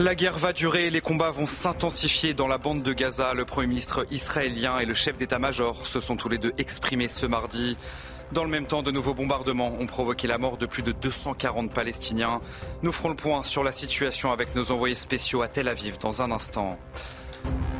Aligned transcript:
La 0.00 0.16
guerre 0.16 0.38
va 0.38 0.52
durer 0.52 0.90
les 0.90 1.00
combats 1.00 1.30
vont 1.30 1.46
s'intensifier 1.46 2.34
dans 2.34 2.48
la 2.48 2.58
bande 2.58 2.82
de 2.82 2.92
Gaza. 2.92 3.32
Le 3.32 3.44
Premier 3.44 3.68
ministre 3.68 4.04
israélien 4.10 4.80
et 4.80 4.86
le 4.86 4.92
chef 4.92 5.16
d'état-major 5.16 5.86
se 5.86 6.00
sont 6.00 6.16
tous 6.16 6.28
les 6.28 6.38
deux 6.38 6.52
exprimés 6.58 7.06
ce 7.06 7.26
mardi. 7.26 7.76
Dans 8.32 8.42
le 8.42 8.50
même 8.50 8.66
temps, 8.66 8.82
de 8.82 8.90
nouveaux 8.90 9.14
bombardements 9.14 9.72
ont 9.78 9.86
provoqué 9.86 10.26
la 10.26 10.36
mort 10.36 10.56
de 10.56 10.66
plus 10.66 10.82
de 10.82 10.90
240 10.90 11.72
Palestiniens. 11.72 12.40
Nous 12.82 12.90
ferons 12.90 13.10
le 13.10 13.14
point 13.14 13.44
sur 13.44 13.62
la 13.62 13.70
situation 13.70 14.32
avec 14.32 14.56
nos 14.56 14.72
envoyés 14.72 14.96
spéciaux 14.96 15.42
à 15.42 15.48
Tel 15.48 15.68
Aviv 15.68 15.96
dans 15.98 16.22
un 16.22 16.32
instant. 16.32 16.76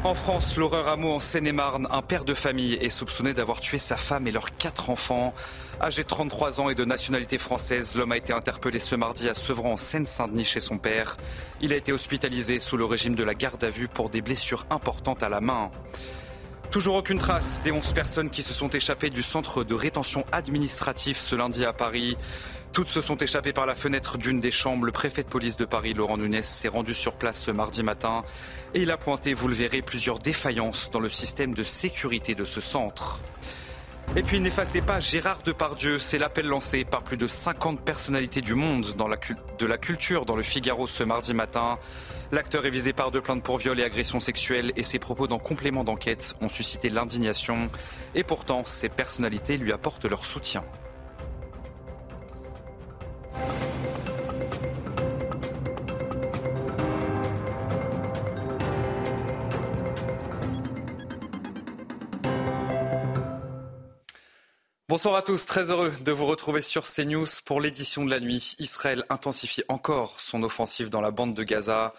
En 0.04 0.12
France, 0.12 0.58
l'horreur 0.58 0.86
à 0.88 0.98
en 0.98 1.18
Seine-et-Marne, 1.18 1.88
un 1.90 2.02
père 2.02 2.26
de 2.26 2.34
famille 2.34 2.74
est 2.74 2.90
soupçonné 2.90 3.32
d'avoir 3.32 3.60
tué 3.60 3.78
sa 3.78 3.96
femme 3.96 4.26
et 4.26 4.32
leurs 4.32 4.54
quatre 4.58 4.90
enfants. 4.90 5.32
Âgé 5.80 6.02
de 6.02 6.08
33 6.08 6.60
ans 6.60 6.68
et 6.68 6.74
de 6.74 6.84
nationalité 6.84 7.38
française, 7.38 7.96
l'homme 7.96 8.12
a 8.12 8.18
été 8.18 8.34
interpellé 8.34 8.80
ce 8.80 8.96
mardi 8.96 9.30
à 9.30 9.34
Sevran 9.34 9.72
en 9.72 9.76
Seine-Saint-Denis 9.78 10.44
chez 10.44 10.60
son 10.60 10.76
père. 10.76 11.16
Il 11.62 11.72
a 11.72 11.76
été 11.76 11.90
hospitalisé 11.90 12.60
sous 12.60 12.76
le 12.76 12.84
régime 12.84 13.14
de 13.14 13.24
la 13.24 13.32
garde 13.32 13.64
à 13.64 13.70
vue 13.70 13.88
pour 13.88 14.10
des 14.10 14.20
blessures 14.20 14.66
importantes 14.68 15.22
à 15.22 15.30
la 15.30 15.40
main. 15.40 15.70
Toujours 16.70 16.96
aucune 16.96 17.18
trace 17.18 17.62
des 17.62 17.72
11 17.72 17.94
personnes 17.94 18.28
qui 18.28 18.42
se 18.42 18.52
sont 18.52 18.68
échappées 18.68 19.08
du 19.08 19.22
centre 19.22 19.64
de 19.64 19.74
rétention 19.74 20.26
administrative 20.32 21.16
ce 21.16 21.34
lundi 21.34 21.64
à 21.64 21.72
Paris. 21.72 22.18
Toutes 22.74 22.88
se 22.88 23.00
sont 23.00 23.16
échappées 23.18 23.52
par 23.52 23.66
la 23.66 23.76
fenêtre 23.76 24.18
d'une 24.18 24.40
des 24.40 24.50
chambres. 24.50 24.84
Le 24.84 24.90
préfet 24.90 25.22
de 25.22 25.28
police 25.28 25.56
de 25.56 25.64
Paris, 25.64 25.94
Laurent 25.94 26.16
Nunez, 26.16 26.42
s'est 26.42 26.66
rendu 26.66 26.92
sur 26.92 27.12
place 27.12 27.40
ce 27.40 27.52
mardi 27.52 27.84
matin 27.84 28.24
et 28.74 28.82
il 28.82 28.90
a 28.90 28.96
pointé, 28.96 29.32
vous 29.32 29.46
le 29.46 29.54
verrez, 29.54 29.80
plusieurs 29.80 30.18
défaillances 30.18 30.90
dans 30.90 30.98
le 30.98 31.08
système 31.08 31.54
de 31.54 31.62
sécurité 31.62 32.34
de 32.34 32.44
ce 32.44 32.60
centre. 32.60 33.20
Et 34.16 34.24
puis 34.24 34.40
n'effacez 34.40 34.80
pas 34.80 34.98
Gérard 34.98 35.44
Depardieu, 35.44 36.00
c'est 36.00 36.18
l'appel 36.18 36.48
lancé 36.48 36.84
par 36.84 37.04
plus 37.04 37.16
de 37.16 37.28
50 37.28 37.80
personnalités 37.80 38.40
du 38.40 38.54
monde 38.54 38.92
de 39.56 39.66
la 39.66 39.78
culture 39.78 40.24
dans 40.24 40.34
le 40.34 40.42
Figaro 40.42 40.88
ce 40.88 41.04
mardi 41.04 41.32
matin. 41.32 41.78
L'acteur 42.32 42.66
est 42.66 42.70
visé 42.70 42.92
par 42.92 43.12
deux 43.12 43.20
plaintes 43.20 43.44
pour 43.44 43.58
viol 43.58 43.78
et 43.78 43.84
agression 43.84 44.18
sexuelle 44.18 44.72
et 44.74 44.82
ses 44.82 44.98
propos 44.98 45.28
dans 45.28 45.38
complément 45.38 45.84
d'enquête 45.84 46.34
ont 46.40 46.48
suscité 46.48 46.90
l'indignation. 46.90 47.70
Et 48.16 48.24
pourtant, 48.24 48.64
ces 48.66 48.88
personnalités 48.88 49.58
lui 49.58 49.72
apportent 49.72 50.06
leur 50.06 50.24
soutien. 50.24 50.64
Bonsoir 64.94 65.16
à 65.16 65.22
tous, 65.22 65.44
très 65.44 65.72
heureux 65.72 65.92
de 66.02 66.12
vous 66.12 66.24
retrouver 66.24 66.62
sur 66.62 66.84
CNews 66.84 67.26
pour 67.44 67.60
l'édition 67.60 68.04
de 68.04 68.10
la 68.10 68.20
nuit. 68.20 68.54
Israël 68.60 69.04
intensifie 69.08 69.64
encore 69.66 70.20
son 70.20 70.44
offensive 70.44 70.88
dans 70.88 71.00
la 71.00 71.10
bande 71.10 71.34
de 71.34 71.42
Gaza. 71.42 71.94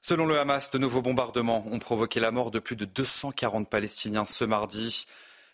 Selon 0.00 0.24
le 0.24 0.38
Hamas, 0.38 0.70
de 0.70 0.78
nouveaux 0.78 1.02
bombardements 1.02 1.66
ont 1.70 1.78
provoqué 1.78 2.20
la 2.20 2.30
mort 2.30 2.50
de 2.50 2.58
plus 2.58 2.74
de 2.74 2.86
240 2.86 3.68
Palestiniens 3.68 4.24
ce 4.24 4.44
mardi. 4.44 5.04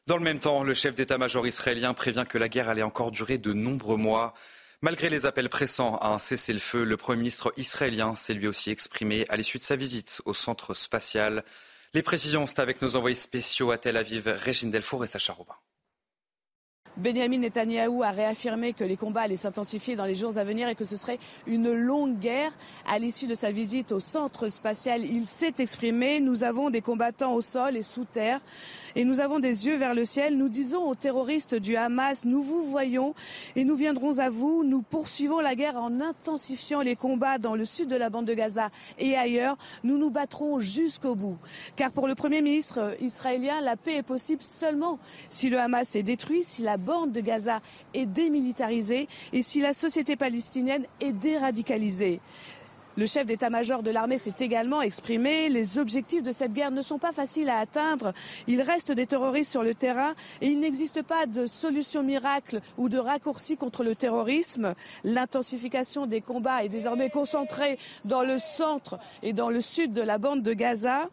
Dans 0.06 0.16
le 0.16 0.22
même 0.22 0.38
temps, 0.38 0.62
le 0.62 0.72
chef 0.72 0.94
d'état-major 0.94 1.44
israélien 1.48 1.94
prévient 1.94 2.26
que 2.28 2.38
la 2.38 2.48
guerre 2.48 2.68
allait 2.68 2.84
encore 2.84 3.10
durer 3.10 3.38
de 3.38 3.52
nombreux 3.52 3.96
mois. 3.96 4.32
Malgré 4.80 5.10
les 5.10 5.26
appels 5.26 5.48
pressants 5.48 5.96
à 5.96 6.10
un 6.10 6.20
cessez-le-feu, 6.20 6.84
le 6.84 6.96
Premier 6.96 7.18
ministre 7.18 7.52
israélien 7.56 8.14
s'est 8.14 8.34
lui 8.34 8.46
aussi 8.46 8.70
exprimé 8.70 9.26
à 9.30 9.36
l'issue 9.36 9.58
de 9.58 9.64
sa 9.64 9.74
visite 9.74 10.22
au 10.26 10.32
centre 10.32 10.74
spatial. 10.74 11.42
Les 11.92 12.02
précisions, 12.02 12.46
c'est 12.46 12.60
avec 12.60 12.80
nos 12.82 12.94
envoyés 12.94 13.16
spéciaux 13.16 13.72
à 13.72 13.78
Tel 13.78 13.96
Aviv, 13.96 14.28
Régine 14.28 14.70
Delfour 14.70 15.02
et 15.02 15.08
Sacha 15.08 15.32
Robin. 15.32 15.56
Benjamin 16.96 17.38
Netanyahou 17.38 18.04
a 18.04 18.10
réaffirmé 18.10 18.72
que 18.72 18.84
les 18.84 18.96
combats 18.96 19.22
allaient 19.22 19.34
s'intensifier 19.34 19.96
dans 19.96 20.04
les 20.04 20.14
jours 20.14 20.38
à 20.38 20.44
venir 20.44 20.68
et 20.68 20.76
que 20.76 20.84
ce 20.84 20.96
serait 20.96 21.18
une 21.46 21.72
longue 21.72 22.20
guerre. 22.20 22.52
À 22.86 23.00
l'issue 23.00 23.26
de 23.26 23.34
sa 23.34 23.50
visite 23.50 23.90
au 23.90 23.98
centre 23.98 24.48
spatial, 24.48 25.04
il 25.04 25.26
s'est 25.26 25.54
exprimé. 25.58 26.20
Nous 26.20 26.44
avons 26.44 26.70
des 26.70 26.82
combattants 26.82 27.34
au 27.34 27.40
sol 27.40 27.76
et 27.76 27.82
sous 27.82 28.04
terre 28.04 28.40
et 28.94 29.04
nous 29.04 29.18
avons 29.18 29.40
des 29.40 29.66
yeux 29.66 29.74
vers 29.74 29.92
le 29.92 30.04
ciel. 30.04 30.38
Nous 30.38 30.48
disons 30.48 30.88
aux 30.88 30.94
terroristes 30.94 31.56
du 31.56 31.74
Hamas, 31.74 32.24
nous 32.24 32.42
vous 32.42 32.62
voyons 32.62 33.14
et 33.56 33.64
nous 33.64 33.74
viendrons 33.74 34.20
à 34.20 34.28
vous. 34.28 34.62
Nous 34.62 34.82
poursuivons 34.82 35.40
la 35.40 35.56
guerre 35.56 35.76
en 35.76 36.00
intensifiant 36.00 36.80
les 36.80 36.94
combats 36.94 37.38
dans 37.38 37.56
le 37.56 37.64
sud 37.64 37.88
de 37.88 37.96
la 37.96 38.08
bande 38.08 38.26
de 38.26 38.34
Gaza 38.34 38.70
et 39.00 39.16
ailleurs. 39.16 39.56
Nous 39.82 39.98
nous 39.98 40.10
battrons 40.10 40.60
jusqu'au 40.60 41.16
bout. 41.16 41.38
Car 41.74 41.90
pour 41.90 42.06
le 42.06 42.14
Premier 42.14 42.40
ministre 42.40 42.94
israélien, 43.00 43.60
la 43.62 43.76
paix 43.76 43.96
est 43.96 44.02
possible 44.04 44.42
seulement 44.42 45.00
si 45.28 45.50
le 45.50 45.58
Hamas 45.58 45.96
est 45.96 46.04
détruit, 46.04 46.44
si 46.44 46.62
la 46.62 46.76
bande 46.84 47.12
de 47.12 47.20
Gaza 47.20 47.60
est 47.94 48.06
démilitarisée 48.06 49.08
et 49.32 49.42
si 49.42 49.60
la 49.60 49.72
société 49.72 50.14
palestinienne 50.16 50.84
est 51.00 51.12
déradicalisée. 51.12 52.20
Le 52.96 53.06
chef 53.06 53.26
d'état-major 53.26 53.82
de 53.82 53.90
l'armée 53.90 54.18
s'est 54.18 54.36
également 54.38 54.80
exprimé. 54.80 55.48
Les 55.48 55.78
objectifs 55.78 56.22
de 56.22 56.30
cette 56.30 56.52
guerre 56.52 56.70
ne 56.70 56.80
sont 56.80 57.00
pas 57.00 57.10
faciles 57.10 57.48
à 57.48 57.58
atteindre. 57.58 58.12
Il 58.46 58.62
reste 58.62 58.92
des 58.92 59.06
terroristes 59.06 59.50
sur 59.50 59.64
le 59.64 59.74
terrain 59.74 60.14
et 60.40 60.46
il 60.46 60.60
n'existe 60.60 61.02
pas 61.02 61.26
de 61.26 61.44
solution 61.44 62.04
miracle 62.04 62.60
ou 62.78 62.88
de 62.88 62.98
raccourci 62.98 63.56
contre 63.56 63.82
le 63.82 63.96
terrorisme. 63.96 64.74
L'intensification 65.02 66.06
des 66.06 66.20
combats 66.20 66.62
est 66.62 66.68
désormais 66.68 67.10
concentrée 67.10 67.80
dans 68.04 68.22
le 68.22 68.38
centre 68.38 69.00
et 69.24 69.32
dans 69.32 69.50
le 69.50 69.60
sud 69.60 69.92
de 69.92 70.02
la 70.02 70.18
bande 70.18 70.42
de 70.42 70.52
Gaza. 70.52 71.08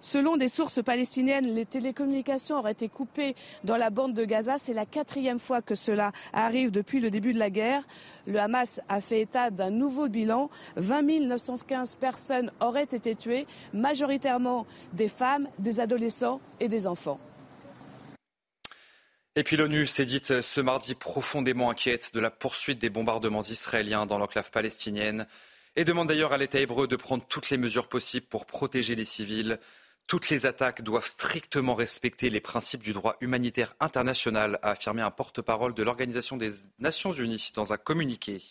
Selon 0.00 0.36
des 0.36 0.48
sources 0.48 0.82
palestiniennes, 0.82 1.46
les 1.54 1.66
télécommunications 1.66 2.58
auraient 2.58 2.72
été 2.72 2.88
coupées 2.88 3.34
dans 3.64 3.76
la 3.76 3.90
bande 3.90 4.14
de 4.14 4.24
Gaza. 4.24 4.56
C'est 4.58 4.74
la 4.74 4.86
quatrième 4.86 5.40
fois 5.40 5.60
que 5.60 5.74
cela 5.74 6.12
arrive 6.32 6.70
depuis 6.70 7.00
le 7.00 7.10
début 7.10 7.32
de 7.32 7.38
la 7.38 7.50
guerre. 7.50 7.82
Le 8.26 8.38
Hamas 8.38 8.80
a 8.88 9.00
fait 9.00 9.22
état 9.22 9.50
d'un 9.50 9.70
nouveau 9.70 10.08
bilan. 10.08 10.50
20 10.76 11.02
915 11.20 11.96
personnes 11.96 12.52
auraient 12.60 12.82
été 12.82 13.14
tuées, 13.14 13.46
majoritairement 13.72 14.66
des 14.92 15.08
femmes, 15.08 15.48
des 15.58 15.80
adolescents 15.80 16.40
et 16.60 16.68
des 16.68 16.86
enfants. 16.86 17.18
Et 19.36 19.44
puis 19.44 19.56
l'ONU 19.56 19.86
s'est 19.86 20.04
dite 20.04 20.42
ce 20.42 20.60
mardi 20.60 20.94
profondément 20.94 21.70
inquiète 21.70 22.12
de 22.12 22.20
la 22.20 22.30
poursuite 22.30 22.80
des 22.80 22.90
bombardements 22.90 23.42
israéliens 23.42 24.04
dans 24.04 24.18
l'enclave 24.18 24.50
palestinienne 24.50 25.26
et 25.76 25.84
demande 25.84 26.08
d'ailleurs 26.08 26.32
à 26.32 26.38
l'État 26.38 26.58
hébreu 26.58 26.88
de 26.88 26.96
prendre 26.96 27.24
toutes 27.24 27.50
les 27.50 27.56
mesures 27.56 27.86
possibles 27.86 28.26
pour 28.26 28.46
protéger 28.46 28.96
les 28.96 29.04
civils. 29.04 29.60
Toutes 30.08 30.30
les 30.30 30.46
attaques 30.46 30.80
doivent 30.80 31.06
strictement 31.06 31.74
respecter 31.74 32.30
les 32.30 32.40
principes 32.40 32.82
du 32.82 32.94
droit 32.94 33.16
humanitaire 33.20 33.74
international, 33.78 34.58
a 34.62 34.70
affirmé 34.70 35.02
un 35.02 35.10
porte-parole 35.10 35.74
de 35.74 35.82
l'Organisation 35.82 36.38
des 36.38 36.50
Nations 36.78 37.12
Unies 37.12 37.50
dans 37.54 37.74
un 37.74 37.76
communiqué. 37.76 38.42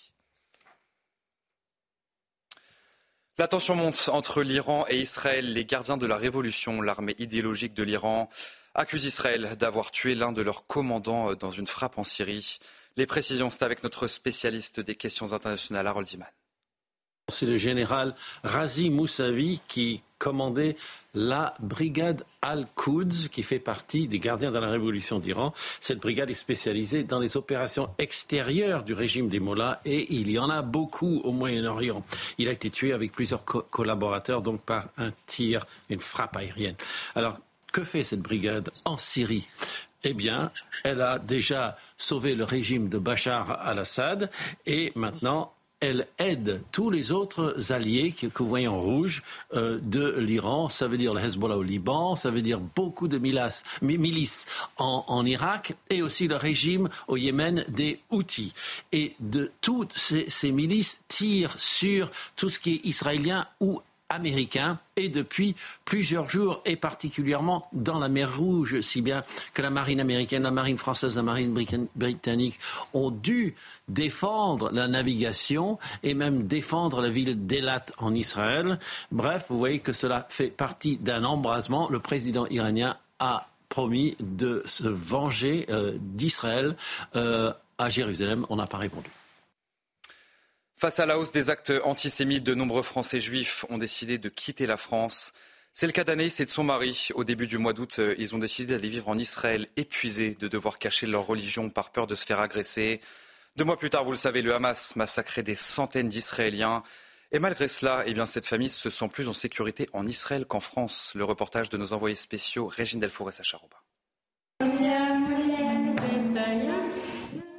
La 3.40 3.47
tension 3.47 3.73
monte 3.73 4.07
entre 4.13 4.44
l'Iran 4.44 4.85
et 4.88 5.00
Israël. 5.00 5.51
Les 5.51 5.66
gardiens 5.66 5.97
de 5.97 6.06
la 6.06 6.17
révolution, 6.17 6.79
l'armée 6.79 7.16
idéologique 7.17 7.73
de 7.73 7.84
l'Iran, 7.84 8.29
accusent 8.75 9.06
Israël 9.06 9.56
d'avoir 9.57 9.90
tué 9.90 10.13
l'un 10.13 10.31
de 10.31 10.44
leurs 10.44 10.67
commandants 10.67 11.34
dans 11.34 11.51
une 11.51 11.66
frappe 11.66 11.97
en 11.97 12.03
Syrie. 12.03 12.59
Les 12.97 13.07
précisions, 13.07 13.50
c'est 13.50 13.63
avec 13.63 13.81
notre 13.81 14.07
spécialiste 14.07 14.79
des 14.79 14.96
questions 14.96 15.34
internationales, 15.34 15.88
Harold 15.88 16.12
Iman. 16.12 16.28
C'est 17.29 17.46
le 17.46 17.58
général 17.58 18.16
Razi 18.44 18.90
Moussavi 18.90 19.59
qui 19.68 20.02
commandait 20.18 20.78
la 21.14 21.53
brigade 21.59 22.24
Al-Quds, 22.41 23.28
qui 23.29 23.44
fait 23.44 23.59
partie 23.59 24.08
des 24.08 24.20
gardiens 24.20 24.52
de 24.52 24.58
la 24.58 24.70
révolution 24.70 25.20
d'Iran. 25.20 25.53
Cette 25.82 26.00
brigade 26.00 26.29
est 26.29 26.35
spécialisée 26.35 27.03
dans 27.03 27.20
les 27.20 27.35
opérations 27.35 27.90
extérieures 27.97 28.84
du 28.84 28.94
régime 28.94 29.28
des 29.28 29.41
Mollahs 29.41 29.82
et 29.84 30.14
il 30.14 30.32
y 30.32 30.40
en 30.40 30.50
a 30.50 30.62
beaucoup 30.62 31.20
au 31.26 31.34
Moyen-Orient. 31.34 32.03
Il 32.38 32.47
a 32.47 32.52
été 32.52 32.70
tué 32.70 32.94
avec 32.94 33.12
plusieurs 33.12 33.44
collaborateurs, 33.44 34.41
donc 34.41 34.62
par 34.62 34.85
un 34.97 35.12
tir, 35.26 35.66
une 35.90 36.00
frappe 36.00 36.38
aérienne. 36.38 36.76
Alors, 37.14 37.38
que 37.73 37.84
fait 37.84 38.03
cette 38.03 38.22
brigade 38.22 38.72
en 38.85 38.97
Syrie? 38.97 39.47
Eh 40.03 40.14
bien, 40.14 40.52
elle 40.84 41.02
a 41.02 41.20
déjà 41.20 41.78
sauvé 41.97 42.35
le 42.35 42.46
régime 42.46 42.88
de 42.88 42.97
Bachar 42.97 43.59
al-Assad 43.62 44.32
et 44.66 44.94
maintenant 44.96 45.52
elle 45.79 46.08
aide 46.18 46.62
tous 46.72 46.90
les 46.90 47.12
autres 47.12 47.72
alliés 47.72 48.12
que, 48.12 48.28
vous 48.38 48.50
voyez 48.50 48.68
en 48.68 48.82
rouge 48.82 49.24
euh, 49.53 49.79
de 49.82 50.18
l'Iran. 50.20 50.70
Ça 50.70 50.88
veut 50.88 50.97
dire 50.97 51.14
le 51.14 51.22
Hezbollah 51.22 51.58
au 51.58 51.64
Liban, 51.64 52.16
ça 52.16 52.32
veut 52.32 52.41
dire 52.41 52.59
beaucoup 52.59 53.08
de 53.08 53.18
milices, 53.18 54.46
en, 54.78 55.26
Irak 55.26 55.76
et 55.90 56.02
aussi 56.02 56.28
le 56.28 56.35
régime 56.35 56.90
au 57.08 57.18
Yémen 57.18 57.66
des 57.68 58.00
Houthis. 58.09 58.53
Et 58.91 59.16
de 59.20 59.52
toutes 59.62 59.97
ces 59.97 60.52
milices 60.52 61.02
tirent 61.08 61.59
sur 61.59 62.12
tout 62.35 62.50
ce 62.50 62.59
qui 62.59 62.76
est 62.76 62.85
israélien 62.85 63.47
ou 63.59 63.82
américain 64.09 64.80
et 64.96 65.09
depuis 65.09 65.56
plusieurs 65.86 66.30
jours 66.30 66.62
et 66.66 66.76
particulièrement 66.76 67.68
dans 67.74 68.00
la 68.00 68.09
mer 68.09 68.38
Rouge, 68.38 68.80
si 68.82 69.02
bien 69.02 69.24
que 69.54 69.62
la 69.62 69.70
marine 69.70 70.00
américaine, 70.00 70.44
la 70.44 70.52
marine 70.52 70.78
française, 70.78 71.18
la 71.18 71.24
marine 71.24 71.54
britannique 71.96 72.59
ont 72.94 73.12
dû 73.12 73.56
défendre 73.88 74.72
la 74.72 74.88
navigation 74.88 75.78
et 76.04 76.14
même 76.14 76.48
défendre 76.48 77.02
la 77.02 77.09
ville 77.09 77.46
d'Elat 77.46 77.86
en 77.98 78.14
Israël. 78.14 78.80
Bref, 79.12 79.46
vous 79.50 79.58
voyez 79.58 79.80
que 79.80 79.94
cela 79.94 80.26
fait 80.30 80.50
partie 80.50 80.98
d'un 80.98 81.24
embrasement. 81.24 81.90
Le 81.90 82.00
président 82.00 82.48
iranien 82.48 82.98
a 83.20 83.48
promis 83.70 84.16
de 84.20 84.64
se 84.66 84.88
venger 84.88 85.66
euh, 85.70 85.98
d'Israël 86.00 86.76
euh, 87.16 87.52
à 87.78 87.90
Jérusalem. 87.90 88.46
On 88.50 88.56
n'a 88.56 88.68
pas 88.68 88.78
répondu. 88.78 89.09
Face 90.79 91.00
à 91.00 91.08
la 91.08 91.18
hausse 91.18 91.32
des 91.32 91.50
actes 91.50 91.74
antisémites, 91.85 92.44
de 92.44 92.53
nombreux 92.53 92.84
Français 92.84 93.20
juifs 93.20 93.66
ont 93.70 93.79
décidé 93.79 94.20
de 94.20 94.29
quitter 94.29 94.68
la 94.68 94.78
France. 94.78 95.34
C'est 95.74 95.88
le 95.88 95.91
cas 95.91 96.03
d'Anaïs 96.03 96.40
et 96.40 96.46
de 96.46 96.52
son 96.52 96.64
mari. 96.64 97.09
Au 97.16 97.24
début 97.24 97.47
du 97.47 97.58
mois 97.58 97.74
d'août, 97.74 97.96
euh, 97.97 98.14
ils 98.20 98.35
ont 98.35 98.38
décidé 98.38 98.76
d'aller 98.76 98.90
vivre 98.90 99.09
en 99.09 99.18
Israël, 99.18 99.68
épuisés 99.76 100.35
de 100.35 100.47
devoir 100.47 100.78
cacher 100.78 101.08
leur 101.08 101.26
religion 101.26 101.72
par 101.72 101.90
peur 101.90 102.06
de 102.06 102.14
se 102.14 102.24
faire 102.28 102.40
agresser. 102.40 103.02
Deux 103.56 103.64
mois 103.64 103.76
plus 103.76 103.90
tard, 103.90 104.06
vous 104.06 104.12
le 104.12 104.18
savez, 104.18 104.44
le 104.44 104.53
Hamas 104.53 104.96
massacrait 104.96 105.41
des 105.41 105.56
centaines 105.56 106.09
d'Israéliens. 106.09 106.84
Et 107.32 107.40
malgré 107.40 107.70
cela, 107.70 108.03
eh 108.06 108.14
cette 108.28 108.46
famille 108.46 108.70
se 108.70 108.91
sent 108.91 109.08
plus 109.08 109.28
en 109.28 109.34
sécurité 109.34 109.90
en 109.94 110.06
Israël 110.06 110.46
qu'en 110.46 110.59
France. 110.59 111.12
Le 111.16 111.23
reportage 111.23 111.70
de 111.70 111.78
nos 111.78 111.91
envoyés 111.94 112.16
spéciaux, 112.16 112.68
Régine 112.68 113.00
Delfour 113.00 113.30
et 113.30 113.34
Sacha. 113.34 113.59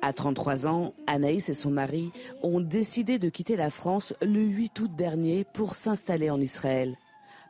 À 0.08 0.14
33 0.14 0.66
ans, 0.66 0.94
Anaïs 1.06 1.50
et 1.50 1.54
son 1.54 1.70
mari 1.70 2.12
ont 2.42 2.60
décidé 2.60 3.18
de 3.18 3.28
quitter 3.28 3.56
la 3.56 3.68
France 3.68 4.14
le 4.22 4.40
8 4.40 4.80
août 4.80 4.90
dernier 4.96 5.44
pour 5.44 5.74
s'installer 5.74 6.30
en 6.30 6.40
Israël. 6.40 6.96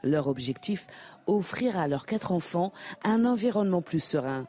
Leur 0.02 0.26
objectif, 0.26 0.88
offrir 1.28 1.78
à 1.78 1.86
leurs 1.86 2.04
quatre 2.04 2.32
enfants 2.32 2.72
un 3.04 3.26
environnement 3.26 3.80
plus 3.80 4.02
serein. 4.02 4.48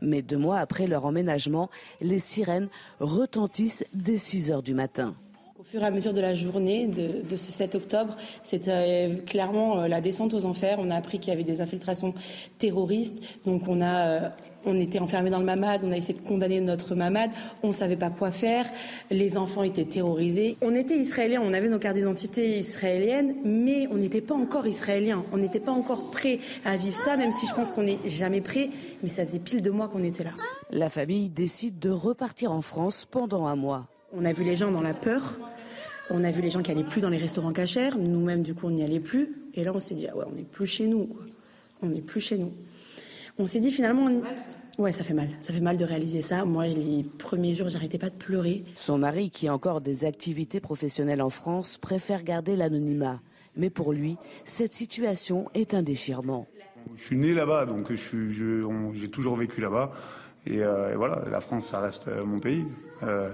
Mais 0.00 0.22
deux 0.22 0.38
mois 0.38 0.58
après 0.58 0.86
leur 0.86 1.04
emménagement, 1.04 1.68
les 2.00 2.20
sirènes 2.20 2.68
retentissent 3.00 3.84
dès 3.92 4.18
6 4.18 4.52
heures 4.52 4.62
du 4.62 4.74
matin. 4.74 5.16
Au 5.58 5.64
fur 5.64 5.82
et 5.82 5.86
à 5.86 5.90
mesure 5.90 6.14
de 6.14 6.20
la 6.20 6.36
journée 6.36 6.86
de, 6.86 7.36
ce 7.36 7.50
7 7.50 7.74
octobre, 7.74 8.14
c'était 8.44 8.70
euh, 8.70 9.16
clairement 9.26 9.80
euh, 9.80 9.88
la 9.88 10.00
descente 10.00 10.32
aux 10.32 10.46
enfers. 10.46 10.78
On 10.78 10.92
a 10.92 10.94
appris 10.94 11.18
qu'il 11.18 11.30
y 11.30 11.34
avait 11.34 11.42
des 11.42 11.60
infiltrations 11.60 12.14
terroristes. 12.58 13.20
Donc 13.44 13.66
on 13.66 13.80
a 13.80 14.06
euh, 14.06 14.30
on 14.68 14.78
était 14.78 14.98
enfermés 14.98 15.30
dans 15.30 15.38
le 15.38 15.44
mamad, 15.44 15.80
on 15.84 15.90
a 15.90 15.96
essayé 15.96 16.18
de 16.18 16.26
condamner 16.26 16.60
notre 16.60 16.94
mamad, 16.94 17.30
on 17.62 17.68
ne 17.68 17.72
savait 17.72 17.96
pas 17.96 18.10
quoi 18.10 18.30
faire, 18.30 18.66
les 19.10 19.36
enfants 19.36 19.62
étaient 19.62 19.84
terrorisés. 19.84 20.56
On 20.60 20.74
était 20.74 20.96
israéliens, 20.96 21.40
on 21.42 21.52
avait 21.52 21.68
nos 21.68 21.78
cartes 21.78 21.96
d'identité 21.96 22.58
israéliennes, 22.58 23.34
mais 23.44 23.88
on 23.90 23.96
n'était 23.96 24.20
pas 24.20 24.34
encore 24.34 24.66
israéliens, 24.66 25.24
on 25.32 25.38
n'était 25.38 25.60
pas 25.60 25.72
encore 25.72 26.10
prêts 26.10 26.38
à 26.64 26.76
vivre 26.76 26.96
ça, 26.96 27.16
même 27.16 27.32
si 27.32 27.46
je 27.46 27.54
pense 27.54 27.70
qu'on 27.70 27.82
n'est 27.82 27.98
jamais 28.06 28.40
prêt, 28.40 28.70
mais 29.02 29.08
ça 29.08 29.26
faisait 29.26 29.38
pile 29.38 29.62
de 29.62 29.70
mois 29.70 29.88
qu'on 29.88 30.04
était 30.04 30.24
là. 30.24 30.32
La 30.70 30.88
famille 30.88 31.28
décide 31.28 31.78
de 31.78 31.90
repartir 31.90 32.52
en 32.52 32.60
France 32.60 33.06
pendant 33.10 33.46
un 33.46 33.56
mois. 33.56 33.88
On 34.12 34.24
a 34.24 34.32
vu 34.32 34.44
les 34.44 34.56
gens 34.56 34.70
dans 34.70 34.82
la 34.82 34.94
peur, 34.94 35.38
on 36.10 36.24
a 36.24 36.30
vu 36.30 36.42
les 36.42 36.50
gens 36.50 36.62
qui 36.62 36.72
n'allaient 36.72 36.88
plus 36.88 37.00
dans 37.00 37.10
les 37.10 37.18
restaurants 37.18 37.52
cachers, 37.52 37.90
nous-mêmes 37.98 38.42
du 38.42 38.54
coup 38.54 38.66
on 38.66 38.70
n'y 38.70 38.82
allait 38.82 39.00
plus, 39.00 39.34
et 39.54 39.64
là 39.64 39.72
on 39.74 39.80
s'est 39.80 39.94
dit 39.94 40.06
ah 40.10 40.16
ouais 40.16 40.24
on 40.30 40.34
n'est 40.34 40.42
plus 40.42 40.66
chez 40.66 40.86
nous, 40.86 41.08
on 41.82 41.86
n'est 41.86 42.00
plus 42.00 42.20
chez 42.20 42.38
nous. 42.38 42.52
On 43.40 43.46
s'est 43.46 43.60
dit 43.60 43.70
finalement, 43.70 44.08
Ouais, 44.78 44.92
ça 44.92 45.02
fait 45.02 45.14
mal. 45.14 45.28
Ça 45.40 45.52
fait 45.52 45.60
mal 45.60 45.76
de 45.76 45.84
réaliser 45.84 46.20
ça. 46.20 46.44
Moi, 46.44 46.68
les 46.68 47.02
premiers 47.18 47.52
jours, 47.52 47.68
j'arrêtais 47.68 47.98
pas 47.98 48.10
de 48.10 48.14
pleurer. 48.14 48.64
Son 48.76 48.96
mari, 48.96 49.28
qui 49.28 49.48
a 49.48 49.54
encore 49.54 49.80
des 49.80 50.04
activités 50.04 50.60
professionnelles 50.60 51.20
en 51.20 51.30
France, 51.30 51.78
préfère 51.78 52.22
garder 52.22 52.54
l'anonymat. 52.54 53.20
Mais 53.56 53.70
pour 53.70 53.92
lui, 53.92 54.16
cette 54.44 54.74
situation 54.74 55.46
est 55.54 55.74
un 55.74 55.82
déchirement. 55.82 56.46
Je 56.94 57.02
suis 57.02 57.16
né 57.16 57.34
là-bas, 57.34 57.66
donc 57.66 57.92
j'ai 57.92 59.08
toujours 59.10 59.36
vécu 59.36 59.60
là-bas. 59.60 59.90
Euh, 60.48 60.92
et, 60.92 60.96
voilà, 60.96 61.24
la 61.28 61.40
France, 61.40 61.66
ça 61.66 61.80
reste 61.80 62.06
euh, 62.06 62.24
mon 62.24 62.38
pays. 62.38 62.64
Euh, 63.02 63.30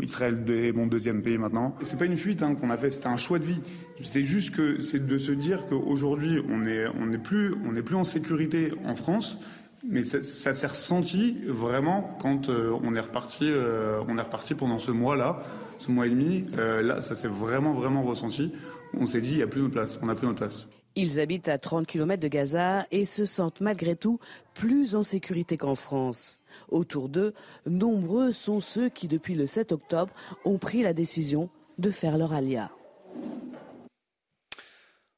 Israël 0.00 0.44
est 0.48 0.72
mon 0.72 0.86
deuxième 0.86 1.22
pays 1.22 1.38
maintenant. 1.38 1.76
C'est 1.82 1.98
pas 1.98 2.04
une 2.04 2.16
fuite 2.16 2.42
hein, 2.42 2.54
qu'on 2.54 2.70
a 2.70 2.76
fait, 2.76 2.90
c'était 2.90 3.08
un 3.08 3.16
choix 3.16 3.38
de 3.38 3.44
vie. 3.44 3.60
C'est 4.00 4.24
juste 4.24 4.54
que 4.54 4.80
c'est 4.80 5.04
de 5.04 5.18
se 5.18 5.32
dire 5.32 5.66
qu'aujourd'hui, 5.66 6.40
on 6.48 6.58
n'est 6.58 6.86
on 6.86 7.10
plus, 7.20 7.54
on 7.66 7.74
plus 7.82 7.96
en 7.96 8.04
sécurité 8.04 8.72
en 8.84 8.96
France 8.96 9.38
mais 9.86 10.04
ça, 10.04 10.22
s'est 10.22 10.66
ressenti 10.66 11.36
vraiment 11.46 12.16
quand 12.20 12.48
euh, 12.48 12.76
on 12.82 12.94
est 12.94 13.00
reparti, 13.00 13.44
euh, 13.44 14.00
on 14.08 14.16
est 14.16 14.22
reparti 14.22 14.54
pendant 14.54 14.78
ce 14.78 14.90
mois-là, 14.90 15.42
ce 15.78 15.90
mois 15.90 16.06
et 16.06 16.10
demi. 16.10 16.46
Euh, 16.58 16.82
là, 16.82 17.00
ça 17.00 17.14
s'est 17.14 17.28
vraiment, 17.28 17.74
vraiment 17.74 18.02
ressenti. 18.02 18.52
On 18.98 19.06
s'est 19.06 19.20
dit, 19.20 19.32
il 19.32 19.36
n'y 19.36 19.42
a 19.42 19.46
plus 19.46 19.62
de 19.62 19.68
place, 19.68 19.98
on 20.02 20.06
n'a 20.06 20.14
plus 20.14 20.26
notre 20.26 20.38
place. 20.38 20.66
Ils 20.96 21.18
habitent 21.18 21.48
à 21.48 21.58
30 21.58 21.86
km 21.86 22.22
de 22.22 22.28
Gaza 22.28 22.86
et 22.92 23.04
se 23.04 23.24
sentent 23.24 23.60
malgré 23.60 23.96
tout 23.96 24.20
plus 24.54 24.94
en 24.94 25.02
sécurité 25.02 25.56
qu'en 25.56 25.74
France. 25.74 26.38
Autour 26.68 27.08
d'eux, 27.08 27.34
nombreux 27.66 28.30
sont 28.30 28.60
ceux 28.60 28.88
qui, 28.88 29.08
depuis 29.08 29.34
le 29.34 29.46
7 29.46 29.72
octobre, 29.72 30.12
ont 30.44 30.58
pris 30.58 30.82
la 30.82 30.92
décision 30.92 31.50
de 31.78 31.90
faire 31.90 32.16
leur 32.16 32.32
alia. 32.32 32.70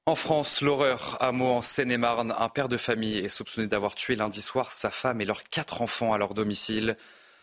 En 0.09 0.15
France, 0.15 0.61
l'horreur 0.61 1.17
à 1.21 1.33
en 1.33 1.63
Seine-et-Marne, 1.63 2.33
un 2.39 2.49
père 2.49 2.69
de 2.69 2.77
famille 2.77 3.19
est 3.19 3.29
soupçonné 3.29 3.67
d'avoir 3.67 3.97
tué 3.97 4.15
lundi 4.15 4.41
soir 4.41 4.73
sa 4.73 4.89
femme 4.89 5.21
et 5.21 5.25
leurs 5.25 5.43
quatre 5.43 5.83
enfants 5.83 6.13
à 6.13 6.19
leur 6.19 6.33
domicile. 6.33 6.97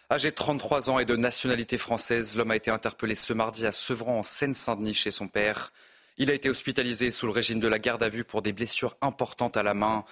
Âgé 0.09 0.31
de 0.31 0.35
33 0.35 0.89
ans 0.89 0.97
et 0.97 1.03
de 1.03 1.17
nationalité 1.17 1.77
française, 1.77 2.37
l'homme 2.37 2.51
a 2.51 2.55
été 2.55 2.71
interpellé 2.71 3.15
ce 3.15 3.33
mardi 3.33 3.65
à 3.65 3.73
Sevran, 3.73 4.19
en 4.19 4.23
Seine-Saint-Denis, 4.23 4.93
chez 4.93 5.11
son 5.11 5.27
père. 5.27 5.73
Il 6.17 6.31
a 6.31 6.33
été 6.33 6.49
hospitalisé 6.49 7.11
sous 7.11 7.25
le 7.25 7.33
régime 7.33 7.59
de 7.59 7.67
la 7.67 7.79
garde 7.79 8.01
à 8.01 8.07
vue 8.07 8.23
pour 8.23 8.41
des 8.41 8.53
blessures 8.53 8.95
importantes 9.01 9.57
à 9.57 9.63
la 9.63 9.73
main. 9.73 10.05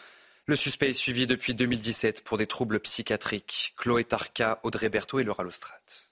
Le 0.45 0.57
suspect 0.57 0.89
est 0.89 0.93
suivi 0.93 1.27
depuis 1.27 1.53
2017 1.53 2.21
pour 2.25 2.37
des 2.37 2.47
troubles 2.47 2.81
psychiatriques. 2.81 3.73
Chloé 3.77 4.03
Tarka, 4.03 4.59
Audrey 4.63 4.89
Berthaud 4.89 5.19
et 5.19 5.23
Laura 5.23 5.43
Lostrate. 5.43 6.10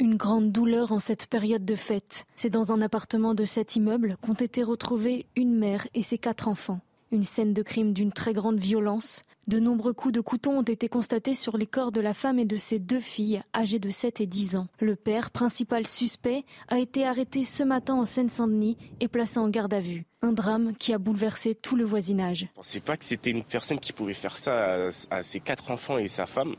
Une 0.00 0.16
grande 0.16 0.50
douleur 0.50 0.90
en 0.90 0.98
cette 0.98 1.28
période 1.28 1.64
de 1.64 1.76
fête. 1.76 2.26
C'est 2.34 2.50
dans 2.50 2.72
un 2.72 2.82
appartement 2.82 3.32
de 3.32 3.44
cet 3.44 3.76
immeuble 3.76 4.16
qu'ont 4.20 4.34
été 4.34 4.64
retrouvés 4.64 5.26
une 5.36 5.56
mère 5.56 5.86
et 5.94 6.02
ses 6.02 6.18
quatre 6.18 6.48
enfants. 6.48 6.80
Une 7.12 7.22
scène 7.22 7.54
de 7.54 7.62
crime 7.62 7.92
d'une 7.92 8.10
très 8.10 8.32
grande 8.32 8.58
violence. 8.58 9.22
De 9.46 9.60
nombreux 9.60 9.92
coups 9.92 10.12
de 10.14 10.20
couteau 10.20 10.50
ont 10.50 10.62
été 10.62 10.88
constatés 10.88 11.36
sur 11.36 11.56
les 11.56 11.66
corps 11.66 11.92
de 11.92 12.00
la 12.00 12.12
femme 12.12 12.40
et 12.40 12.44
de 12.44 12.56
ses 12.56 12.80
deux 12.80 12.98
filles, 12.98 13.42
âgées 13.54 13.78
de 13.78 13.88
7 13.88 14.20
et 14.20 14.26
10 14.26 14.56
ans. 14.56 14.66
Le 14.80 14.96
père, 14.96 15.30
principal 15.30 15.86
suspect, 15.86 16.44
a 16.66 16.80
été 16.80 17.06
arrêté 17.06 17.44
ce 17.44 17.62
matin 17.62 17.94
en 17.94 18.04
Seine-Saint-Denis 18.04 18.76
et 18.98 19.06
placé 19.06 19.38
en 19.38 19.48
garde 19.48 19.74
à 19.74 19.80
vue. 19.80 20.06
Un 20.22 20.32
drame 20.32 20.74
qui 20.76 20.92
a 20.92 20.98
bouleversé 20.98 21.54
tout 21.54 21.76
le 21.76 21.84
voisinage. 21.84 22.38
Je 22.38 22.44
ne 22.46 22.56
pensais 22.56 22.80
pas 22.80 22.96
que 22.96 23.04
c'était 23.04 23.30
une 23.30 23.44
personne 23.44 23.78
qui 23.78 23.92
pouvait 23.92 24.12
faire 24.12 24.34
ça 24.34 24.88
à 25.10 25.22
ses 25.22 25.38
quatre 25.38 25.70
enfants 25.70 25.98
et 25.98 26.08
sa 26.08 26.26
femme. 26.26 26.56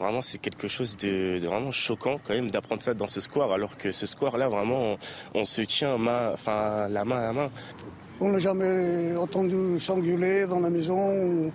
Vraiment, 0.00 0.22
c'est 0.22 0.38
quelque 0.38 0.66
chose 0.66 0.96
de, 0.96 1.38
vraiment 1.46 1.70
choquant 1.70 2.18
quand 2.26 2.32
même 2.32 2.50
d'apprendre 2.50 2.82
ça 2.82 2.94
dans 2.94 3.06
ce 3.06 3.20
square, 3.20 3.52
alors 3.52 3.76
que 3.76 3.92
ce 3.92 4.06
square-là, 4.06 4.48
vraiment, 4.48 4.96
on, 5.34 5.44
se 5.44 5.60
tient 5.60 5.98
main, 5.98 6.30
enfin, 6.32 6.88
la 6.88 7.04
main 7.04 7.18
à 7.18 7.22
la 7.24 7.32
main. 7.34 7.50
On 8.18 8.32
n'a 8.32 8.38
jamais 8.38 9.14
entendu 9.14 9.78
s'engueuler 9.78 10.46
dans 10.46 10.60
la 10.60 10.70
maison 10.70 11.52